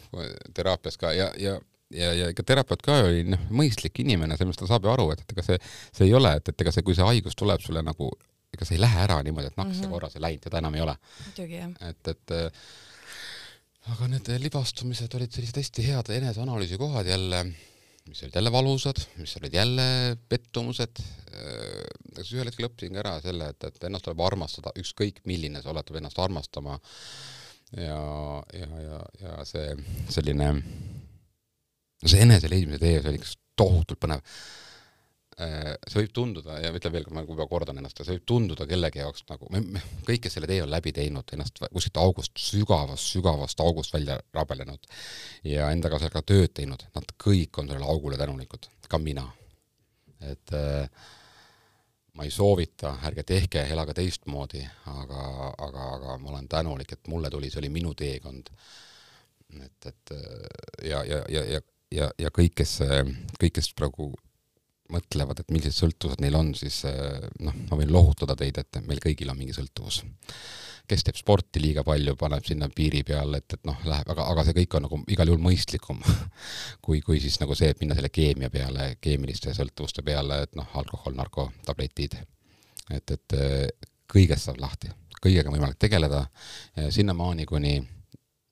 [0.53, 1.57] teraapias ka ja, ja
[1.93, 5.09] ja, ja ega terapeut ka oli noh, mõistlik inimene, selles mõttes ta saab ju aru,
[5.13, 5.59] et, et ega see,
[5.95, 8.09] see ei ole, et, et ega see, kui see haigus tuleb sulle nagu,
[8.55, 9.93] ega see ei lähe ära niimoodi, et naks mm -hmm.
[9.93, 10.97] korras ja läinud, seda enam ei ole.
[11.89, 12.35] et, et
[13.93, 17.43] aga need libastumised olid sellised hästi head eneseanalüüsi kohad jälle,
[18.07, 21.03] mis olid jälle valusad, mis olid jälle pettumused.
[22.15, 25.73] siis ühel hetkel õppisin ka ära selle, et, et ennast tuleb armastada, ükskõik milline sa
[25.73, 26.79] oled, peab ennast armastama.
[27.77, 28.01] ja,
[28.53, 29.75] ja, ja, ja see
[30.09, 30.51] selline,
[32.05, 34.64] see enese leidmise tee, see oli ikka tohutult põnev Äh,
[35.35, 39.01] see võib tunduda ja ütlen veel kord, ma juba kordan ennast, see võib tunduda kellegi
[39.01, 43.09] jaoks nagu, me, me kõik, kes selle tee on läbi teinud, ennast kuskilt august, sügavast,
[43.11, 44.87] sügavast august välja rabelenud
[45.51, 49.27] ja endaga seal ka tööd teinud, nad kõik on sellele augule tänulikud, ka mina.
[50.23, 50.87] et äh,
[52.15, 55.23] ma ei soovita, ärge tehke, elage teistmoodi, aga,
[55.67, 58.53] aga, aga ma olen tänulik, et mulle tuli, see oli minu teekond.
[59.59, 60.15] et, et
[60.83, 61.61] ja, ja, ja, ja,
[61.91, 62.79] ja, ja kõik, kes,
[63.35, 64.13] kõik, kes praegu
[64.93, 69.01] mõtlevad, et millised sõltuvused neil on, siis eh, noh, ma võin lohutada teid, et meil
[69.03, 70.03] kõigil on mingi sõltuvus.
[70.85, 74.43] kes teeb sporti liiga palju, paneb sinna piiri peale, et, et noh, läheb, aga, aga
[74.45, 76.03] see kõik on nagu igal juhul mõistlikum
[76.85, 80.69] kui, kui siis nagu see, et minna selle keemia peale, keemiliste sõltuvuste peale, et noh,
[80.77, 82.19] alkohol, narkotabletid.
[82.93, 83.37] et, et
[84.13, 86.27] kõigest saab lahti, kõigega on võimalik tegeleda
[86.93, 87.79] sinnamaani, kuni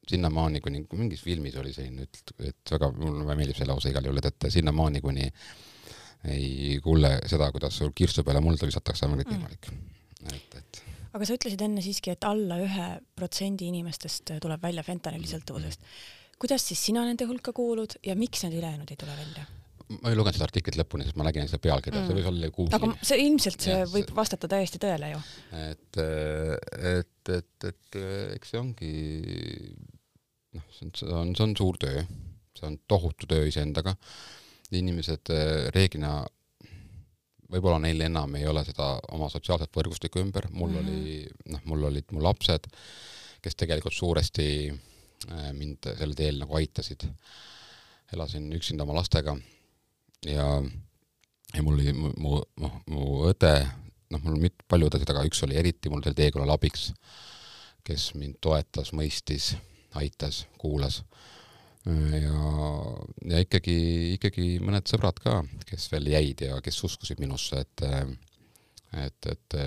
[0.09, 4.19] sinnamaani, kuni mingis filmis oli selline, et, et väga, mulle meeldib see lause igal juhul,
[4.19, 5.29] et, et sinnamaani, kuni
[6.31, 9.39] ei kuule seda, kuidas sul kirstu peale mulda visatakse, on kõik mm.
[9.39, 10.35] võimalik mm..
[10.35, 15.29] et, et aga sa ütlesid enne siiski, et alla ühe protsendi inimestest tuleb välja fentanüüli
[15.29, 15.83] sõltuvusest.
[15.83, 16.37] Mm.
[16.45, 19.45] kuidas siis sina nende hulka kuulud ja miks need ülejäänud ei tule välja?
[20.01, 22.49] ma ei lugenud seda artiklit lõpuni, sest ma nägin seda pealkirja mm., see võis olla
[22.55, 22.75] kuus.
[22.77, 25.19] aga see ilmselt see ja, võib vastata täiesti tõele ju.
[25.59, 25.99] et,
[26.93, 27.99] et, et, et
[28.37, 28.93] eks see ongi
[30.57, 32.05] noh, see on, see on, see on suur töö,
[32.57, 33.95] see on tohutu töö iseendaga.
[34.79, 36.21] Inimesed eh, reeglina,
[37.53, 40.89] võib-olla neil enam ei ole seda oma sotsiaalset võrgustikku ümber, mul mm -hmm.
[40.89, 42.69] oli, noh, mul olid mu lapsed,
[43.41, 47.07] kes tegelikult suuresti eh, mind sel teel nagu aitasid.
[48.13, 49.33] elasin üksinda oma lastega
[50.25, 50.63] ja,
[51.55, 53.53] ja mul oli mu, mu, noh, mu õde,
[54.13, 56.91] noh, mul mit-, palju õdesid, aga üks oli eriti mul sel teekonnal abiks,
[57.83, 59.53] kes mind toetas, mõistis,
[59.99, 61.01] aitas, kuulas.
[61.85, 62.43] Ja,
[63.33, 63.75] ja ikkagi,
[64.17, 67.85] ikkagi mõned sõbrad ka, kes veel jäid ja kes uskusid minusse, et
[68.93, 69.57] et, et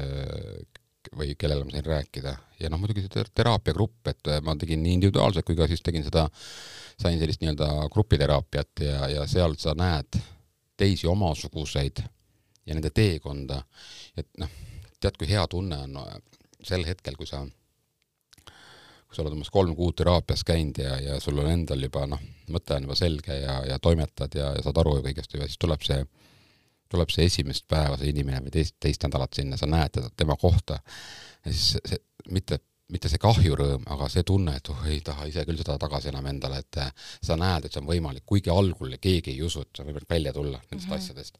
[1.17, 2.33] või kellele ma sain rääkida.
[2.61, 6.27] Ja noh, muidugi see teraapiagrupp, et ma tegin nii individuaalselt kui ka siis tegin seda,
[7.01, 10.19] sain sellist nii-öelda grupiteraapiat ja, ja seal sa näed
[10.77, 12.03] teisi omasuguseid
[12.67, 13.61] ja nende teekonda,
[14.19, 14.51] et noh,
[15.01, 16.07] tead, kui hea tunne on no,
[16.65, 17.45] sel hetkel, kui sa,
[19.07, 22.23] kui sa oled umbes kolm kuud teraapias käinud ja, ja sul on endal juba noh,
[22.53, 25.85] mõte on juba selge ja, ja toimetad ja, ja saad aru kõigest ja siis tuleb
[25.87, 26.01] see,
[26.93, 30.39] tuleb see esimest päeva see inimene või teist, teist nädalat sinna, sa näed teda, tema
[30.41, 32.61] kohta ja siis see, see mitte
[32.93, 36.29] mitte see kahjurõõm, aga see tunne, et oh, ei taha ise küll seda tagasi enam
[36.31, 36.93] endale, et äh,
[37.25, 40.11] sa näed, et see on võimalik, kuigi algul keegi ei usu, et see on võimalik
[40.11, 41.03] välja tulla nendest mm -hmm.
[41.03, 41.39] asjadest.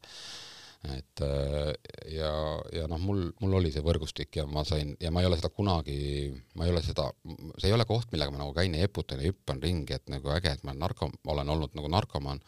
[0.95, 1.73] Et äh,
[2.13, 2.31] ja,
[2.73, 5.51] ja noh, mul, mul oli see võrgustik ja ma sain ja ma ei ole seda
[5.53, 5.99] kunagi,
[6.55, 7.09] ma ei ole seda,
[7.57, 10.33] see ei ole koht, millega ma nagu käin ja eputan ja hüppan ringi, et nagu
[10.35, 12.43] äge, et ma narko, olen olnud nagu narkomaan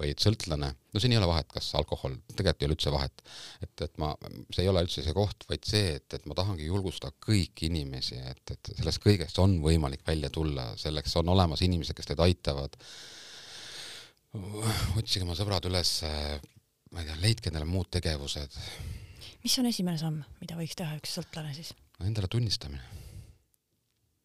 [0.00, 3.22] või sõltlane, no siin ei ole vahet, kas alkohol, tegelikult ei ole üldse vahet.
[3.64, 4.12] et, et ma,
[4.54, 8.20] see ei ole üldse see koht, vaid see, et, et ma tahangi julgustada kõiki inimesi,
[8.30, 12.78] et, et sellest kõigest on võimalik välja tulla, selleks on olemas inimesed, kes teid aitavad.
[15.00, 15.98] otsige oma sõbrad üles,
[16.90, 18.58] ma ei tea, leidke endale muud tegevused.
[19.44, 21.72] mis on esimene samm, mida võiks teha üks sõltlane siis?
[22.04, 22.82] Endale tunnistamine.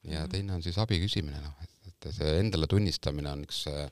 [0.03, 0.31] ja mm -hmm.
[0.31, 3.89] teine on siis abi küsimine, noh, et, et see endale tunnistamine on üks äh,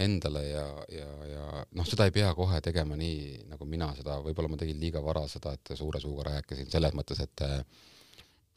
[0.00, 4.52] endale ja, ja, ja noh, seda ei pea kohe tegema nii, nagu mina seda, võib-olla
[4.52, 7.46] ma tegin liiga vara seda, et suure suuga rääkisin, selles mõttes, et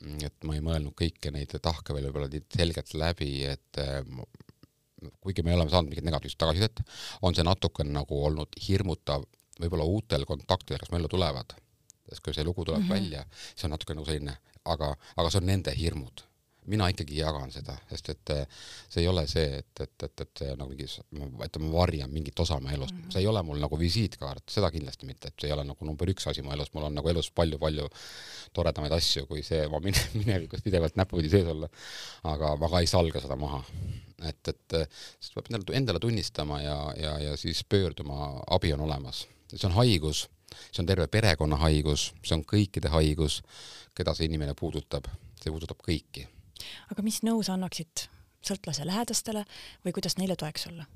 [0.04, 3.80] et ma ei mõelnud kõiki neid tahke veel võib-olla nii selgelt läbi, et
[5.22, 6.84] kuigi me oleme saanud mingit negatiivset tagasisidet,
[7.22, 9.26] on see natukene nagu olnud hirmutav
[9.62, 11.56] võib-olla uutel kontaktidel, kes meile tulevad.
[12.10, 12.94] sest kui see lugu tuleb mm -hmm.
[12.94, 13.26] välja,
[13.56, 16.26] see on natuke nagu selline, aga, aga see on nende hirmud
[16.72, 18.44] mina ikkagi jagan seda, sest et eh,
[18.92, 20.88] see ei ole see, et, et, et, et see nagu mingi,
[21.46, 23.14] et ma varjan mingit osa oma elust mm, -hmm.
[23.14, 26.10] see ei ole mul nagu visiitkaart, seda kindlasti mitte, et see ei ole nagu number
[26.14, 27.88] üks asi mu elus, mul on nagu elus palju-palju
[28.54, 31.70] toredamaid asju, kui see oma mine-, minevikus pidevalt näpupidi sees olla.
[32.24, 33.64] aga ma ka ei salga seda maha.
[34.24, 34.78] et, et
[35.20, 39.28] siis peab endale, endale tunnistama ja, ja, ja siis pöörduma, abi on olemas.
[39.54, 40.28] see on haigus,
[40.72, 43.42] see on terve perekonna haigus, see on kõikide haigus,
[43.96, 45.10] keda see inimene puudutab,
[45.42, 46.28] see puudutab kõiki
[46.92, 48.08] aga mis nõu sa annaksid
[48.44, 49.46] sõltlase lähedastele
[49.86, 50.88] või kuidas neile toeks olla?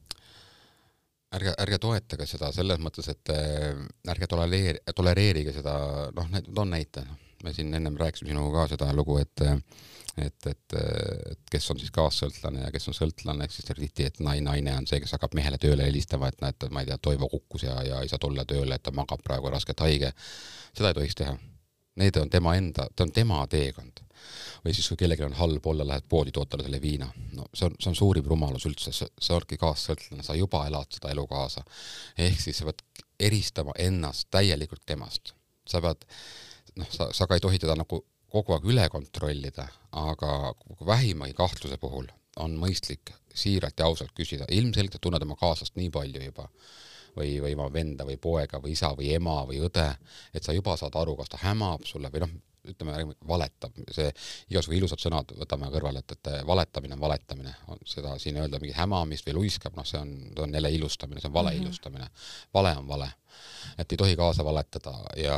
[1.36, 3.76] ärge, ärge toetage seda selles mõttes, et äh,
[4.14, 5.76] ärge tolereeri-, tolereerige seda,
[6.16, 9.46] noh, toon näite, noh, me siin ennem rääkisime sinuga ka seda lugu, et
[10.18, 10.74] et, et,
[11.32, 14.74] et kes on siis kaassõltlane ja kes on sõltlane, ehk siis tihti, et nai, naine
[14.80, 17.76] on see, kes hakkab mehele tööle helistama, et näed, ma ei tea, Toivo kukkus ja,
[17.86, 20.10] ja ei saa tulla tööle, et ta magab praegu raskelt haige.
[20.74, 21.38] seda ei tohiks teha.
[21.98, 24.04] Need on tema enda, see on tema teekond
[24.66, 27.08] või siis kui kellelgi on halb olla, lähed poodi, tood talle selle viina.
[27.38, 31.12] no see on, see on suurim rumalus üldse, sa oledki kaassõltlane, sa juba elad seda
[31.14, 31.64] elu kaasa.
[32.18, 32.84] ehk siis sa pead
[33.30, 35.34] eristama ennast täielikult temast.
[35.68, 36.06] sa pead,
[36.76, 40.54] noh, sa, sa ka ei tohi teda nagu kogu aeg üle kontrollida, aga
[40.86, 46.22] vähimagi kahtluse puhul on mõistlik siiralt ja ausalt küsida, ilmselgelt tunned oma kaaslast nii palju
[46.22, 46.50] juba
[47.18, 49.88] või, või oma venda või poega või isa või ema või õde,
[50.34, 52.36] et sa juba saad aru, kas ta hämab sulle või noh,
[52.68, 54.10] ütleme, valetab, see
[54.52, 57.54] igasugu ilusad sõnad võtame kõrvale, et, et valetamine on valetamine,
[57.88, 61.32] seda siin öelda mingi hämamist või luiskab, noh, see on, see on jälle ilustamine, see
[61.32, 61.68] on vale mm -hmm.
[61.68, 62.10] ilustamine.
[62.54, 63.12] vale on vale.
[63.78, 65.38] et ei tohi kaasa valetada ja,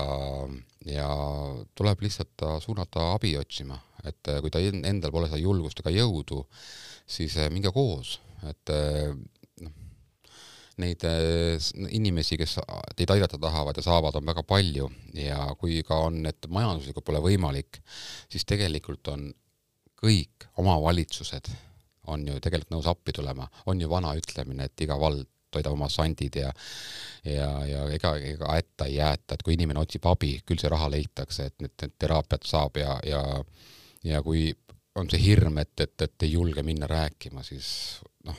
[0.86, 1.09] ja
[1.75, 6.45] tuleb lihtsalt suunata abi otsima, et kui ta endal pole seda julgust ega jõudu,
[7.07, 8.19] siis eh, minge koos,
[8.49, 8.71] et
[10.82, 12.57] neid äh, inimesi, kes
[12.95, 14.89] teid aidata tahavad ja saavad, on väga palju.
[15.17, 17.82] Ja kui ka on, et majanduslikult pole võimalik,
[18.32, 19.30] siis tegelikult on
[19.99, 21.49] kõik omavalitsused
[22.09, 25.89] on ju tegelikult nõus appi tulema, on ju vana ütlemine, et iga vald toidab oma
[25.89, 26.51] sandid ja
[27.25, 30.89] ja, ja ega, ega hätta ei jäeta, et kui inimene otsib abi, küll see raha
[30.93, 33.23] leitakse, et need, need teraapiat saab ja, ja
[34.05, 34.49] ja kui
[34.95, 38.38] on see hirm, et, et, et ei julge minna rääkima, siis noh,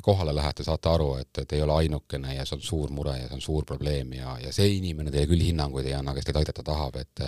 [0.00, 3.16] te kohale lähete, saate aru, et, et ei ole ainukene ja see on suur mure
[3.18, 6.28] ja see on suur probleem ja, ja see inimene teile küll hinnanguid ei anna, kes
[6.28, 7.24] teid aidata tahab, et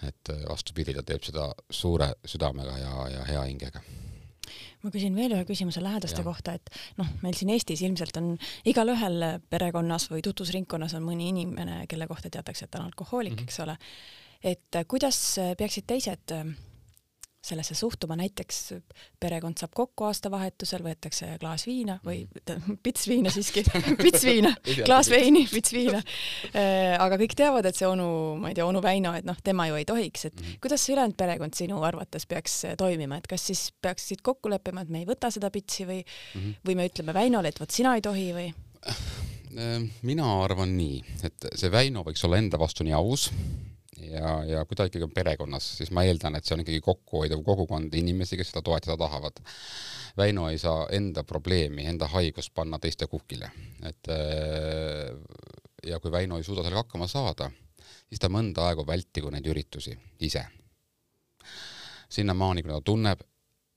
[0.00, 3.82] et vastupidi, ta teeb seda suure südamega ja, ja hea hingega
[4.80, 6.24] ma küsin veel ühe küsimuse lähedaste ja.
[6.24, 8.32] kohta, et noh, meil siin Eestis ilmselt on
[8.68, 13.44] igalühel perekonnas või tutvusringkonnas on mõni inimene, kelle kohta teatakse, et ta on alkohoolik mm,
[13.44, 13.52] -hmm.
[13.52, 13.76] eks ole.
[14.42, 15.20] et kuidas
[15.60, 16.34] peaksid teised
[17.44, 18.58] sellesse suhtuma, näiteks
[19.20, 22.78] perekond saab kokku aastavahetusel, võetakse klaas viina või mhm.
[22.84, 23.64] pits viina siiski,
[24.04, 24.52] pits viina,
[24.88, 26.02] klaas veini, pits viina.
[26.52, 28.10] Äh, aga kõik teavad, et see onu,
[28.40, 30.60] ma ei tea, onu Väino, et noh, tema ju ei tohiks, et mhm.
[30.64, 34.84] kuidas see ülejäänud perekond sinu arvates peaks äh, toimima, et kas siis peaksid kokku leppima,
[34.84, 36.60] et me ei võta seda pitsi või mm, -hmm.
[36.68, 38.50] või me ütleme Väinole, et vot sina ei tohi või?
[38.90, 43.30] Äh, mina arvan nii, et see Väino võiks olla enda vastu nii aus
[44.08, 47.42] ja, ja kui ta ikkagi on perekonnas, siis ma eeldan, et see on ikkagi kokkuhoidev
[47.46, 49.40] kogukond inimesi, kes seda toetada tahavad.
[50.18, 53.50] Väino ei saa enda probleemi, enda haigust panna teiste kukile,
[53.86, 55.16] et äh,
[55.86, 57.50] ja kui Väino ei suuda sellega hakkama saada,
[58.08, 60.46] siis ta mõnda aega vältigu neid üritusi ise.
[62.10, 63.20] sinnamaani, kui ta tunneb,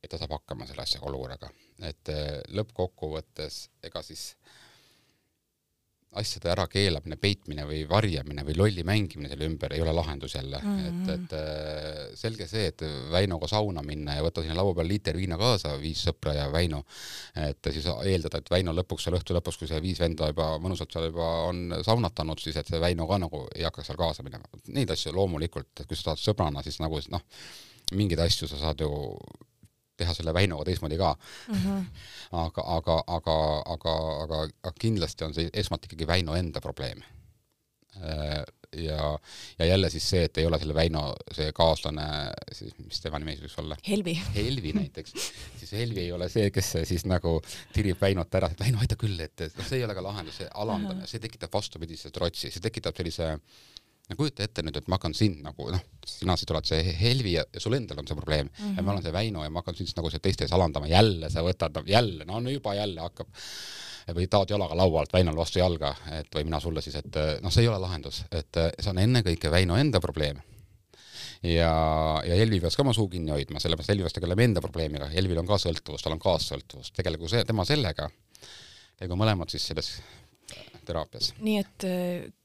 [0.03, 1.51] et ta saab hakkama selle asja olukorraga,
[1.86, 4.34] et äh, lõppkokkuvõttes ega siis
[6.20, 10.80] asjade ärakeelamine, peitmine või varjamine või lolli mängimine selle ümber ei ole lahendus jälle mm,
[10.80, 11.09] -hmm.
[11.09, 15.18] et, et äh, selge see, et Väinoga sauna minna ja võtta sinna laua peal liiter
[15.18, 16.84] viina kaasa, viis sõpra ja Väino,
[17.47, 20.93] et siis eeldada, et Väino lõpuks seal õhtu lõpuks, kui see viis venda juba mõnusalt
[20.93, 24.49] seal juba on saunatanud, siis et see Väino ka nagu ei hakkaks seal kaasa minema.
[24.74, 27.26] Neid asju loomulikult, et kui sa tahad sõbrana, siis nagu noh,
[27.93, 28.91] mingeid asju sa saad ju
[29.97, 31.55] teha selle Väinoga teistmoodi ka mm.
[31.55, 31.85] -hmm.
[32.31, 33.37] aga, aga, aga,
[33.75, 37.03] aga, aga, aga kindlasti on see esmalt ikkagi Väino enda probleem.
[38.01, 38.43] Äh,
[38.75, 39.19] ja,
[39.59, 42.05] ja jälle siis see, et ei ole selle Väino see kaaslane,
[42.51, 43.77] siis mis tema nimi võiks olla?
[43.87, 44.15] Helvi.
[44.35, 45.13] Helvi näiteks,
[45.59, 47.35] siis Helvi ei ole see, kes siis nagu
[47.73, 50.49] tirib Väinot ära, et Väino aita küll, et noh, see ei ole ka lahendus, see
[50.53, 51.11] alandamine uh, -huh.
[51.11, 53.39] see tekitab vastupidise trotsi, see tekitab sellise äh,
[54.09, 57.37] no kujuta ette nüüd, et ma hakkan sind nagu noh, sina siis oled see Helvi
[57.37, 58.77] ja, ja sul endal on see probleem mm -hmm.
[58.77, 61.29] ja ma olen see Väino ja ma hakkan sind nagu see teiste ees alandama, jälle
[61.29, 63.27] sa võtad, jälle, no, juba jälle hakkab
[64.11, 67.51] või taod jalaga laua alt Väinol vastu jalga, et või mina sulle siis, et noh,
[67.51, 70.41] see ei ole lahendus, et see on ennekõike Väino enda probleem.
[71.43, 71.71] ja,
[72.25, 75.39] ja Helvi peaks ka oma suu kinni hoidma, sellepärast Helvi peaks tegelema enda probleemiga, Helvil
[75.39, 78.09] on ka sõltuvus, tal on kaassõltuvus, tegelegu see, tema sellega,
[78.99, 79.95] käigu mõlemad siis selles
[80.85, 81.33] teraapias.
[81.39, 81.87] nii et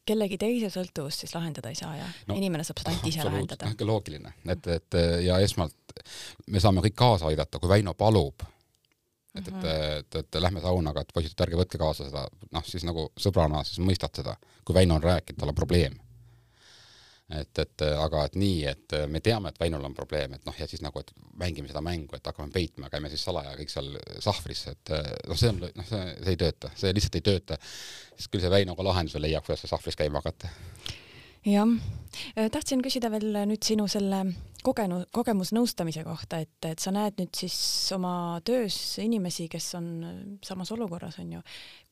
[0.09, 3.73] kellegi teise sõltuvust siis lahendada ei saa ja no, inimene saab seda ainult ise lahendada.
[3.89, 5.99] loogiline, et, et ja esmalt
[6.49, 8.45] me saame kõik kaasa aidata, kui Väino palub,
[9.35, 9.71] et, et, mhm.
[10.01, 13.83] et, et, lähme saunaga, et poisid, ärge võtke kaasa seda, noh siis nagu sõbrana siis
[13.85, 15.99] mõistad seda, kui Väino on rääkinud, tal on probleem
[17.29, 20.69] et, et aga et nii, et me teame, et Väinol on probleem, et noh, ja
[20.71, 23.91] siis nagu, et mängime seda mängu, et hakkame peitma, käime siis salaja kõik seal
[24.25, 24.95] sahvris, et
[25.29, 27.61] noh, see on, noh, see, see ei tööta, see lihtsalt ei tööta.
[28.17, 30.53] siis küll see Väino ka lahenduse leiab, kuidas see sahvris käima hakata
[31.47, 31.73] jah,
[32.37, 34.25] äh, tahtsin küsida veel nüüd sinu selle
[34.67, 37.57] kogenu-, kogemusnõustamise kohta, et, et sa näed nüüd siis
[37.95, 41.43] oma töös inimesi, kes on äh, samas olukorras, on ju.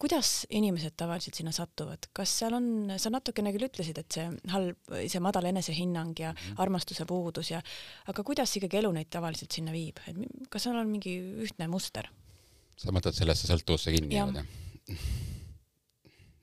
[0.03, 2.68] kuidas inimesed tavaliselt sinna satuvad, kas seal on,
[3.01, 6.61] sa natukene küll ütlesid, et see halb, see madal enesehinnang ja -hmm.
[6.62, 7.62] armastuse puudus ja,
[8.07, 10.16] aga kuidas ikkagi elu neid tavaliselt sinna viib, et
[10.51, 12.11] kas seal on mingi ühtne muster?
[12.76, 14.44] sa mõtled sellesse sõltuvusse kinni jääda?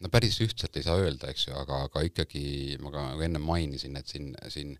[0.03, 2.43] No päris ühtselt ei saa öelda, eks ju, aga, aga ikkagi
[2.83, 4.73] ma ka nagu enne mainisin, et siin, siin,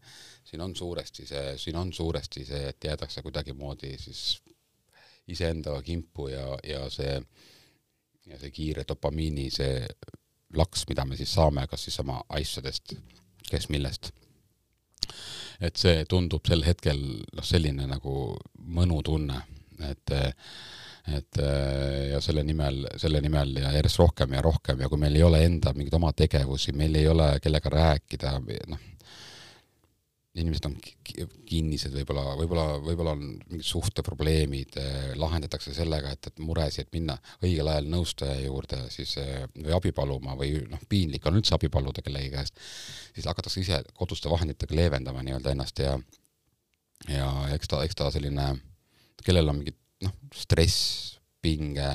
[0.44, 4.42] siin on suuresti see, siin on suuresti see, et jäädakse kuidagimoodi siis
[5.32, 7.16] iseendaga kimpu ja, ja see,
[8.28, 9.86] ja see kiire dopamiini, see
[10.58, 12.96] laks, mida me siis saame, kas siis oma asjadest,
[13.50, 14.12] kes millest.
[15.64, 18.14] et see tundub sel hetkel noh, selline nagu
[18.76, 19.40] mõnutunne,
[19.88, 20.14] et
[21.08, 25.18] et äh, ja selle nimel, selle nimel ja järjest rohkem ja rohkem ja kui meil
[25.20, 28.38] ei ole enda mingeid oma tegevusi, meil ei ole kellega rääkida,
[28.72, 28.86] noh,
[30.34, 30.78] inimesed on
[31.46, 37.70] kinnised võib-olla, võib-olla, võib-olla on mingid suhteprobleemid, äh, lahendatakse sellega, et, et muresid minna õigel
[37.70, 42.02] ajal nõustaja juurde siis äh, või abi paluma või noh, piinlik on üldse abi paluda
[42.06, 42.64] kellegi käest,
[43.14, 45.98] siis hakatakse ise koduste vahenditega leevendama nii-öelda ennast ja
[47.12, 48.54] ja eks ta, eks ta selline,
[49.28, 51.90] kellel on mingid noh, stress, pinge,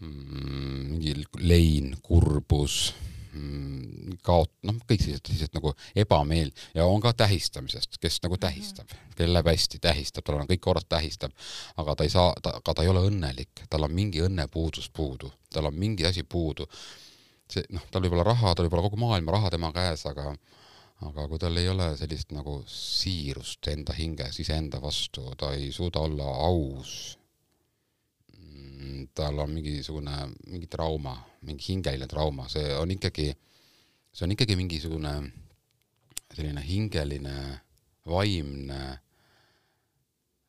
[0.00, 2.94] mm, mingi lein, kurbus,
[3.32, 8.90] mm, kaot-, noh, kõik sellised, sellised nagu ebameel- ja on ka tähistamisest, kes nagu tähistab,
[9.16, 11.32] kellel läheb hästi, tähistab, tal on kõik korras, tähistab,
[11.76, 15.32] aga ta ei saa, ta, aga ta ei ole õnnelik, tal on mingi õnnepuudus puudu,
[15.52, 16.68] tal on mingi asi puudu.
[17.44, 20.32] see noh, tal võib olla raha, tal võib olla kogu maailma raha tema käes, aga
[21.02, 26.06] aga kui tal ei ole sellist nagu siirust enda hinges iseenda vastu, ta ei suuda
[26.06, 27.18] olla aus
[29.14, 30.16] tal on mingisugune,
[30.46, 33.30] mingi trauma, mingi hingeline trauma, see on ikkagi,
[34.12, 35.14] see on ikkagi mingisugune
[36.34, 37.34] selline hingeline,
[38.10, 38.80] vaimne,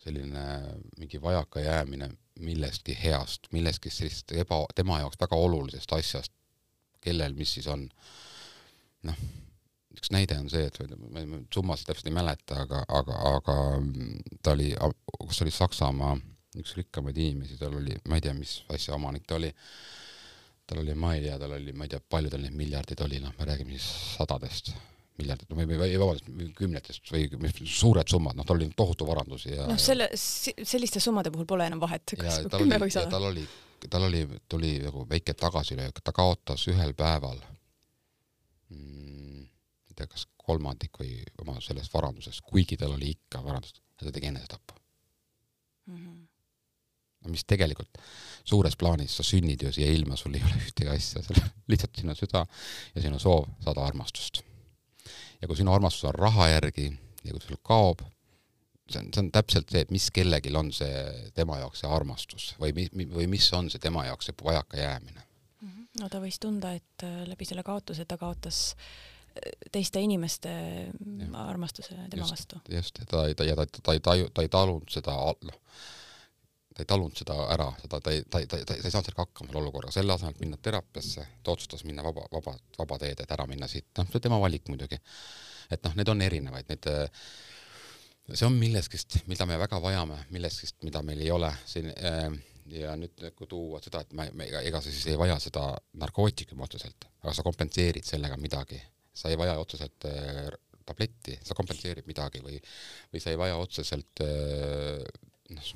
[0.02, 0.46] selline
[0.98, 6.34] mingi vajakajäämine millestki heast, millestki sellisest eba, tema jaoks väga olulisest asjast,
[7.02, 7.88] kellel mis siis on.
[9.06, 9.20] noh,
[9.96, 10.80] üks näide on see, et
[11.12, 13.58] ma summasid täpselt ei mäleta, aga, aga, aga
[14.44, 14.72] ta oli,
[15.28, 16.16] kas oli Saksamaa
[16.62, 19.52] üks rikkamaid inimesi, tal oli, ma ei tea, mis asja omanik ta oli,
[20.68, 23.22] tal oli, ma ei tea, tal oli, ma ei tea, palju tal neid miljardeid oli,
[23.24, 24.74] noh, me räägime siis sadadest
[25.20, 29.68] miljardit, või, või, või vabandust, kümnetest või suured summad, noh, tal oli tohutu varandus ja
[29.70, 33.14] noh, selle, selliste summade puhul pole enam vahet, kas kümme või sada.
[33.14, 33.46] tal oli,
[33.90, 37.40] tal oli, tuli nagu väike tagasilöök, ta kaotas ühel päeval
[38.74, 39.05] mm,
[39.96, 44.16] ei tea, kas kolmandik või oma sellest varandusest, kuigi tal oli ikka varandust, ja ta
[44.16, 44.80] tegi enesetapu
[45.88, 45.98] mm.
[45.98, 46.24] -hmm
[47.26, 47.98] mis tegelikult
[48.46, 51.40] suures plaanis sa sünnid ju siia ilma, sul ei ole ühtegi asja, sul
[51.72, 52.44] lihtsalt sinu süda
[52.94, 54.44] ja sinu soov saada armastust.
[55.42, 56.86] ja kui sinu armastus on raha järgi
[57.24, 58.04] ja kui sul kaob,
[58.90, 62.54] see on, see on täpselt see, et mis kellelgi on see tema jaoks see armastus
[62.62, 65.26] või mi-, või mis on see tema jaoks see vajakajäämine.
[65.66, 65.90] Mhm.
[66.02, 69.15] no ta võis tunda, et äh, läbi selle kaotuse ta kaotas äh,
[69.72, 71.28] teiste inimeste ja.
[71.46, 72.62] armastuse tema just, vastu.
[72.72, 75.16] just, ta ei, ta, ja ta, ta ei taju, ta ei talunud seda,
[75.50, 75.58] noh,
[76.76, 79.10] ta ei talunud seda ära, seda ta ei, ta ei, ta ei, ta ei saanud
[79.10, 83.02] sellega hakkama selle olukorraga, selle asemel, et minna teraapiasse, ta otsustas minna vaba, vaba, vaba
[83.04, 85.00] teed, et ära minna siit, noh, see on tema valik muidugi.
[85.72, 86.90] et noh, need on erinevaid, need
[88.34, 92.30] see on millestki, mida me väga vajame, millestki, mida meil ei ole siin äh,
[92.74, 95.68] ja nüüd kui tuua seda, et me, me, ega sa siis ei vaja seda
[96.02, 98.80] narkootikumi otseselt, aga sa kompenseerid sellega midagi,
[99.16, 100.50] sa ei vaja otseselt äh,
[100.86, 102.60] tabletti, sa kompenseerid midagi või,
[103.14, 105.02] või sa ei vaja otseselt äh,
[105.56, 105.70] noh,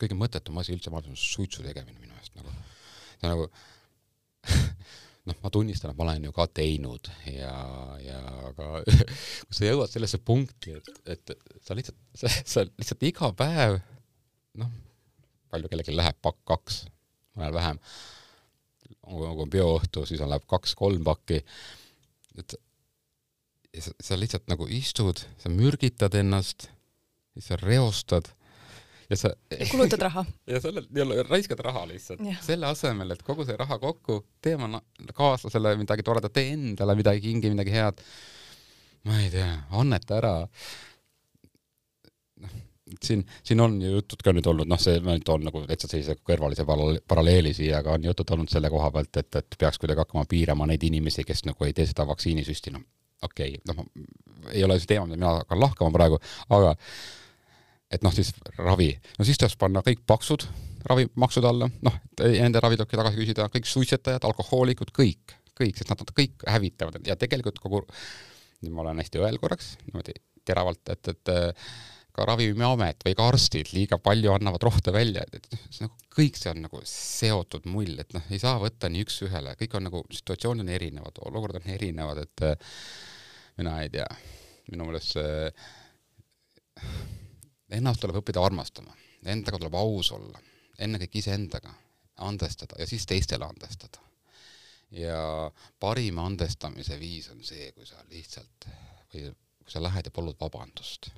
[0.00, 2.54] kõige mõttetum asi üldse maailmas on suitsu tegemine minu meelest nagu,
[3.20, 3.48] see nagu
[5.28, 7.54] noh, ma tunnistan, et ma olen ju ka teinud ja,
[8.04, 8.20] ja
[8.50, 8.70] aga
[9.46, 13.78] kui sa jõuad sellesse punkti, et, et sa lihtsalt, sa, sa lihtsalt iga päev,
[14.60, 14.74] noh,
[15.52, 16.82] palju kellelgi läheb, pakk kaks,
[17.38, 17.80] mõnel vähem,
[19.04, 21.40] kui on bioõhtu, siis on, läheb kaks-kolm pakki,
[22.40, 22.56] et
[23.74, 26.68] ja sa, sa lihtsalt nagu istud, sa mürgitad ennast,
[27.34, 28.30] siis sa reostad
[29.10, 29.32] ja sa
[29.70, 30.24] kulutad raha.
[30.52, 30.84] ja selle,
[31.28, 32.22] raiskad raha lihtsalt.
[32.44, 34.80] selle asemel, et kogu see raha kokku, tee oma
[35.14, 38.02] kaaslasele midagi toredat, tee endale midagi kingi, midagi head.
[39.04, 39.50] ma ei tea,
[39.80, 40.34] anneta ära.
[42.40, 42.56] noh,
[43.02, 45.90] siin, siin on ju jutud ka nüüd olnud, noh, see, ma nüüd toon nagu täitsa
[45.90, 50.04] sellise kõrvalise paralleeli siia, aga on jutud olnud selle koha pealt, et, et peaks kuidagi
[50.06, 52.86] hakkama piirama neid inimesi, kes nagu ei tee seda vaktsiinisüsti, noh,
[53.24, 53.86] okei okay,, noh,
[54.52, 56.20] ei ole see teema, mida mina hakkan lahkama praegu,
[56.52, 56.74] aga
[57.94, 60.46] et noh, siis ravi, no siis tuleks panna kõik paksud
[60.88, 66.02] ravimaksud alla, noh, nende ravi tulebki tagasi küsida, kõik suitsetajad, alkohoolikud, kõik, kõik, sest nad,
[66.02, 67.00] nad kõik hävitavad.
[67.08, 67.82] Ja tegelikult kogu,
[68.60, 71.32] nüüd ma olen hästi õel korraks, niimoodi teravalt, et, et
[72.14, 76.36] ka Ravimiamet või ka arstid liiga palju annavad rohte välja, et, et see nagu kõik
[76.38, 80.04] see on nagu seotud mull, et noh, ei saa võtta nii üks-ühele, kõik on nagu,
[80.14, 82.46] situatsioonid on erinevad, olukorrad on erinevad, et
[83.58, 84.06] mina ei tea,
[84.72, 85.50] minu meelest see
[87.74, 88.94] ennast tuleb õppida armastama,
[89.30, 90.40] endaga tuleb aus olla,
[90.78, 91.72] ennekõike iseendaga,
[92.26, 94.02] andestada ja siis teistele andestada.
[94.94, 95.50] ja
[95.80, 98.68] parim andestamise viis on see, kui sa lihtsalt
[99.12, 99.30] või
[99.64, 101.10] kui sa lähed ja palud vabandust.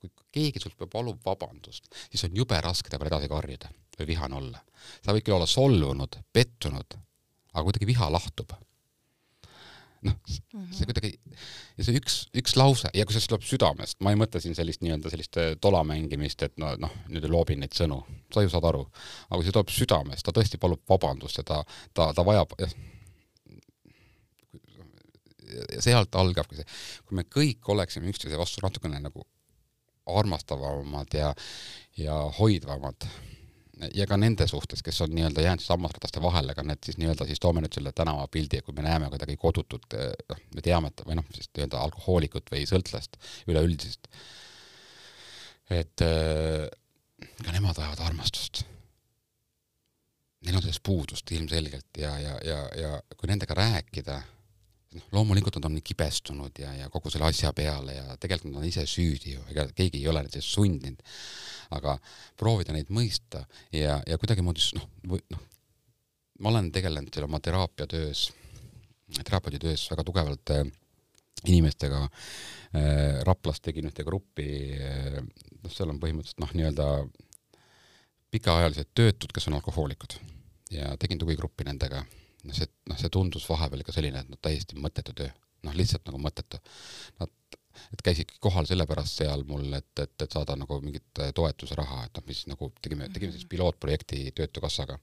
[0.00, 4.36] kui keegi sult palub vabandust, siis on jube raske ta peale edasi karjuda või vihane
[4.36, 4.60] olla.
[5.04, 6.98] sa võid küll olla solvunud, pettunud,
[7.52, 8.52] aga kuidagi viha lahtub
[10.04, 10.16] noh,
[10.74, 11.12] see kuidagi
[11.78, 14.84] ja see üks, üks lause ja kui see tuleb südamest, ma ei mõtle siin sellist
[14.84, 18.00] nii-öelda sellist äh, tola mängimist, et no noh, nüüd loobin neid sõnu,
[18.34, 18.84] sa ju saad aru,
[19.28, 21.62] aga kui see tuleb südamest, ta tõesti palub vabandust ja ta,
[21.96, 22.70] ta, ta vajab ja
[25.84, 26.66] sealt algabki see,
[27.06, 29.24] kui me kõik oleksime üksteise vastu natukene nagu
[30.10, 31.30] armastavamad ja,
[31.96, 33.06] ja hoidvamad
[33.94, 37.42] ja ka nende suhtes, kes on nii-öelda jäänud sammasrataste vahele, ka need siis nii-öelda siis
[37.42, 39.96] toome nüüd selle tänavapildi, kui me näeme kuidagi kodutut,
[40.30, 43.18] noh, me teame, et või noh, siis nii-öelda alkohoolikut või sõltlast
[43.50, 44.08] üleüldisest.
[45.74, 46.68] et äh,
[47.40, 48.64] ka nemad vajavad armastust.
[50.44, 54.18] Neil on sellest puudust ilmselgelt ja, ja, ja, ja kui nendega rääkida,
[54.94, 58.68] noh, loomulikult nad on kibestunud ja, ja kogu selle asja peale ja tegelikult nad on
[58.68, 61.02] ise süüdi ju, ega keegi ei ole neid sundinud.
[61.74, 61.96] aga
[62.38, 65.42] proovida neid mõista ja, ja kuidagimoodi noh, või noh,
[66.40, 68.28] ma olen tegelenud oma teraapiatöös,
[69.22, 70.66] terapeuditöös väga tugevalt äh,
[71.44, 73.22] inimestega äh,.
[73.24, 75.20] Raplas tegin ühte gruppi äh,,
[75.62, 76.88] noh, seal on põhimõtteliselt noh, nii-öelda
[78.34, 80.18] pikaajalised töötud, kes on alkohoolikud
[80.74, 82.02] ja tegin tugigruppi nendega.
[82.44, 85.30] Noh, see, noh, see tundus vahepeal ikka selline, et noh, täiesti mõttetu töö,
[85.66, 86.60] noh, lihtsalt nagu mõttetu.
[87.20, 87.58] Nad,
[87.94, 92.26] et käisidki kohal sellepärast seal mul, et, et, et saada nagu mingit toetusraha, et noh,
[92.28, 94.98] mis nagu tegime, tegime siis pilootprojekti Töötukassaga.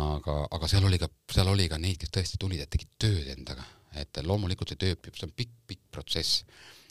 [0.00, 3.26] aga, aga seal oli ka, seal oli ka neid, kes tõesti tulid ja tegid tööd
[3.34, 3.66] endaga,
[4.00, 6.46] et loomulikult see töö, see on pikk-pikk protsess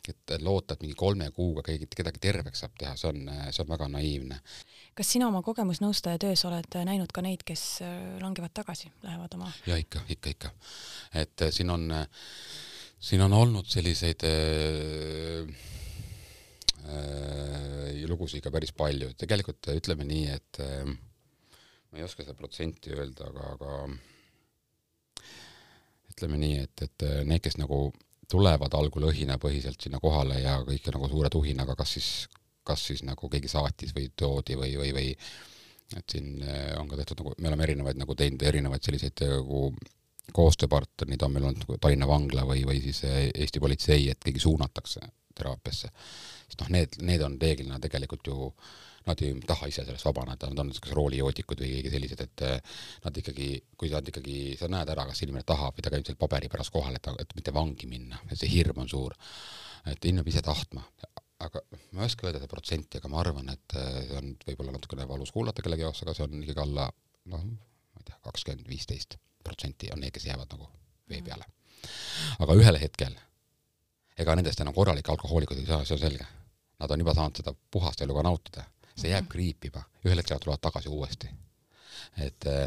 [0.09, 3.69] et loota, et mingi kolme kuuga keegi, kedagi terveks saab teha, see on, see on
[3.69, 4.39] väga naiivne.
[4.97, 9.51] kas sina oma kogemusnõustaja töös oled näinud ka neid, kes äh, langevad tagasi, lähevad oma?
[9.67, 10.53] ja ikka, ikka, ikka.
[11.23, 11.87] et äh, siin on,
[12.99, 15.47] siin on olnud selliseid äh,
[16.85, 20.85] äh, lugusid ka päris palju, tegelikult ütleme nii, et äh,
[21.91, 25.25] ma ei oska seda protsenti öelda, aga, aga
[26.11, 27.89] ütleme nii, et, et need, kes nagu
[28.31, 32.09] tulevad algul õhinapõhiselt sinna kohale ja kõik nagu suure tuhinaga, kas siis,
[32.67, 35.07] kas siis nagu keegi saatis või toodi või, või, või
[35.97, 39.33] et siin eh, on ka tehtud nagu, me oleme erinevaid nagu teinud erinevaid selliseid eh,
[39.39, 39.65] nagu
[40.31, 44.43] koostööpartnerid on meil olnud nagu Tallinna vangla või, või siis eh, Eesti politsei, et keegi
[44.43, 45.03] suunatakse
[45.35, 45.91] teraapiasse.
[46.47, 48.71] sest noh, need, need on reeglina tegelikult ju äh,
[49.07, 52.77] nad ei taha ise sellest vabaneda, nad on kas roolijoodikud või keegi sellised, et eh,
[53.05, 53.47] nad ikkagi,
[53.77, 56.73] kui nad ikkagi, sa näed ära, kas inimene tahab või ta käib seal paberi pärast
[56.73, 59.15] kohal, et, et mitte vangi minna, et see hirm on suur.
[59.89, 60.83] et inimene peab ise tahtma,
[61.41, 61.63] aga
[61.97, 65.07] ma ei oska öelda seda protsenti, aga ma arvan, et eh, see on võib-olla natukene
[65.09, 66.85] valus kuulata kellegi jaoks, aga see on ikkagi alla
[67.33, 70.69] noh, ma ei tea, kakskümmend, viisteist protsenti on need, kes jäävad nagu
[71.09, 71.47] vee peale.
[72.39, 73.15] aga ühel hetkel,
[74.21, 76.27] ega nendest enam korralikke alkohoolikud ei saa, see on selge.
[76.81, 78.63] Nad on juba saanud seda puhast elu ka nautida
[78.95, 81.29] see jääb kriipima, ühel hetkel nad tulevad tagasi uuesti.
[82.17, 82.63] et äh,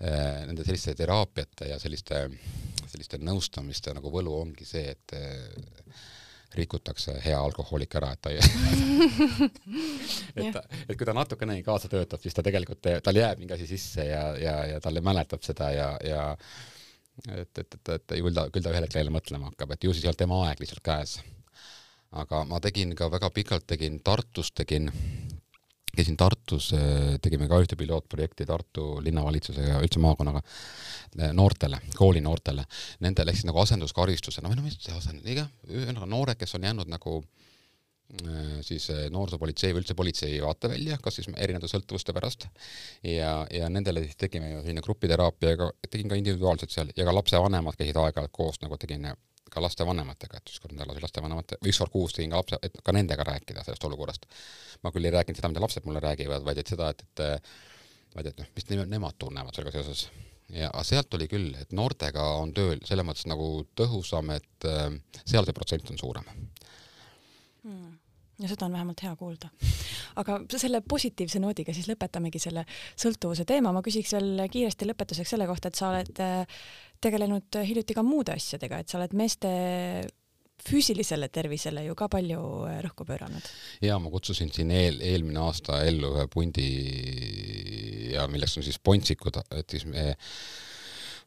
[0.00, 2.24] äh, nende selliste teraapiate ja selliste,
[2.86, 6.02] selliste nõustamiste nagu võlu ongi see, et äh,
[6.54, 8.38] rikutakse hea alkohoolik ära, et ta ei
[10.36, 13.68] et ta, et kui ta natukenegi kaasa töötab, siis ta tegelikult, tal jääb mingi asi
[13.70, 16.24] sisse ja, ja, ja talle mäletab seda ja, ja
[17.28, 19.94] et, et, et, et küll ta, küll ta ühel hetkel jälle mõtlema hakkab, et ju
[19.94, 21.20] siis ei olnud tema aeg lihtsalt käes.
[22.12, 24.90] aga ma tegin ka väga pikalt, tegin Tartus, tegin
[25.96, 32.64] käisin Tartus, äh, tegime ka ühte pilootprojekti Tartu linnavalitsusega üldse maakonnaga äh, noortele, koolinoortele.
[33.04, 36.56] Nendele ehk siis nagu asenduskaristusena no, või no mis see asend, iga, ühesõnaga noored, kes
[36.56, 42.48] on jäänud nagu äh, siis noorsoopolitsei või üldse politsei vaatevälja, kas siis erinevate sõltuvuste pärast
[43.04, 47.76] ja, ja nendele siis tegime ju selline grupiteraapia, tegin ka individuaalselt seal ja ka lapsevanemad
[47.76, 49.12] käisid aeg-ajalt koos nagu tegin
[49.52, 52.94] ka lastevanematega, et üks kord nädalas lastevanemate, üks kord kuus tegin ka lapse, et ka
[52.96, 54.26] nendega rääkida sellest olukorrast.
[54.82, 58.28] ma küll ei rääkinud seda, mida lapsed mulle räägivad, vaid et seda, et, et vaid
[58.32, 60.08] et noh, mis nemad tunnevad sellega seoses.
[60.52, 64.88] ja sealt tuli küll, et noortega on tööl selles mõttes nagu tõhusam, et äh,
[65.24, 66.30] seal see protsent on suurem
[67.62, 67.98] hmm
[68.42, 69.48] ja seda on vähemalt hea kuulda.
[70.16, 72.64] aga selle positiivse noodiga siis lõpetamegi selle
[73.00, 76.64] sõltuvuse teema, ma küsiks veel kiiresti lõpetuseks selle kohta, et sa oled äh,
[77.02, 79.52] tegelenud hiljuti ka muude asjadega, et sa oled meeste
[80.62, 83.48] füüsilisele tervisele ju ka palju äh, rõhku pööranud.
[83.82, 86.68] ja ma kutsusin siin eel, eelmine aasta ellu ühe pundi
[88.14, 90.12] ja milleks on siis pontsikud, et siis me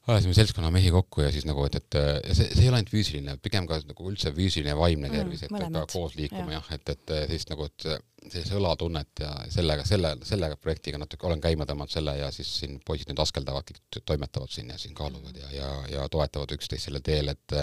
[0.08, 1.98] ajasime seltskonna mehi kokku ja siis nagu, et, et
[2.30, 5.46] see, see ei ole ainult füüsiline, pigem ka nagu üldse füüsiline ja vaimne mm, tervis
[5.46, 6.68] mm,, et peavad koos liikuma jah.
[6.70, 7.88] ja,, et, et siis nagu, et
[8.26, 12.78] sellist õlatunnet ja sellega, selle, selle projektiga natuke olen käima tõmmanud selle ja siis siin
[12.86, 17.06] poisid nüüd askeldavad, kõik toimetavad siin ja siin kaaluvad ja, ja, ja toetavad üksteist sellel
[17.06, 17.58] teel, et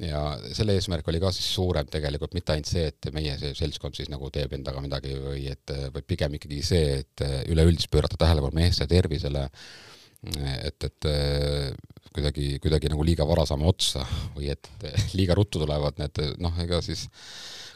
[0.00, 0.22] ja
[0.56, 4.08] selle eesmärk oli ka siis suurem tegelikult, mitte ainult see, et meie see seltskond siis
[4.12, 8.88] nagu teeb endaga midagi või et, vaid pigem ikkagi see, et üleüldiselt pöörata tähelepanu meeste
[8.88, 9.44] tervisele
[10.20, 11.70] et, et äh,
[12.12, 14.68] kuidagi, kuidagi nagu liiga vara saame otsa või et
[15.16, 17.06] liiga ruttu tulevad need noh, ega siis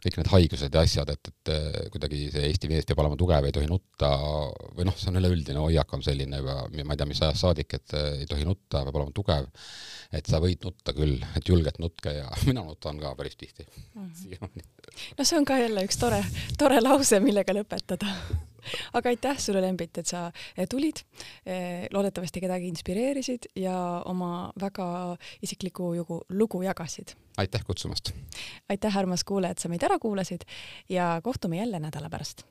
[0.04, 3.46] kõik need haigused ja asjad, et, et äh, kuidagi see Eesti mees peab olema tugev,
[3.48, 4.10] ei tohi nutta
[4.76, 7.76] või noh, see on üleüldine hoiak on selline juba, ma ei tea, mis ajast saadik,
[7.78, 9.48] et äh, ei tohi nutta, peab olema tugev.
[10.14, 13.64] et sa võid nutta küll, et julgelt nutke ja mina nutan ka päris tihti
[13.94, 14.10] mm.
[14.10, 14.68] -hmm.
[15.18, 16.24] No see on ka jälle üks tore,
[16.58, 18.10] tore lause, millega lõpetada
[18.96, 20.26] aga aitäh sulle, Lembit, et sa
[20.56, 21.02] eh, tulid.
[21.46, 23.76] Eh, loodetavasti kedagi inspireerisid ja
[24.10, 24.86] oma väga
[25.44, 27.16] isiklikku lugu, lugu jagasid.
[27.36, 28.14] aitäh kutsumast.
[28.68, 30.48] aitäh, armas kuulaja, et sa meid ära kuulasid
[30.88, 32.46] ja kohtume jälle nädala pärast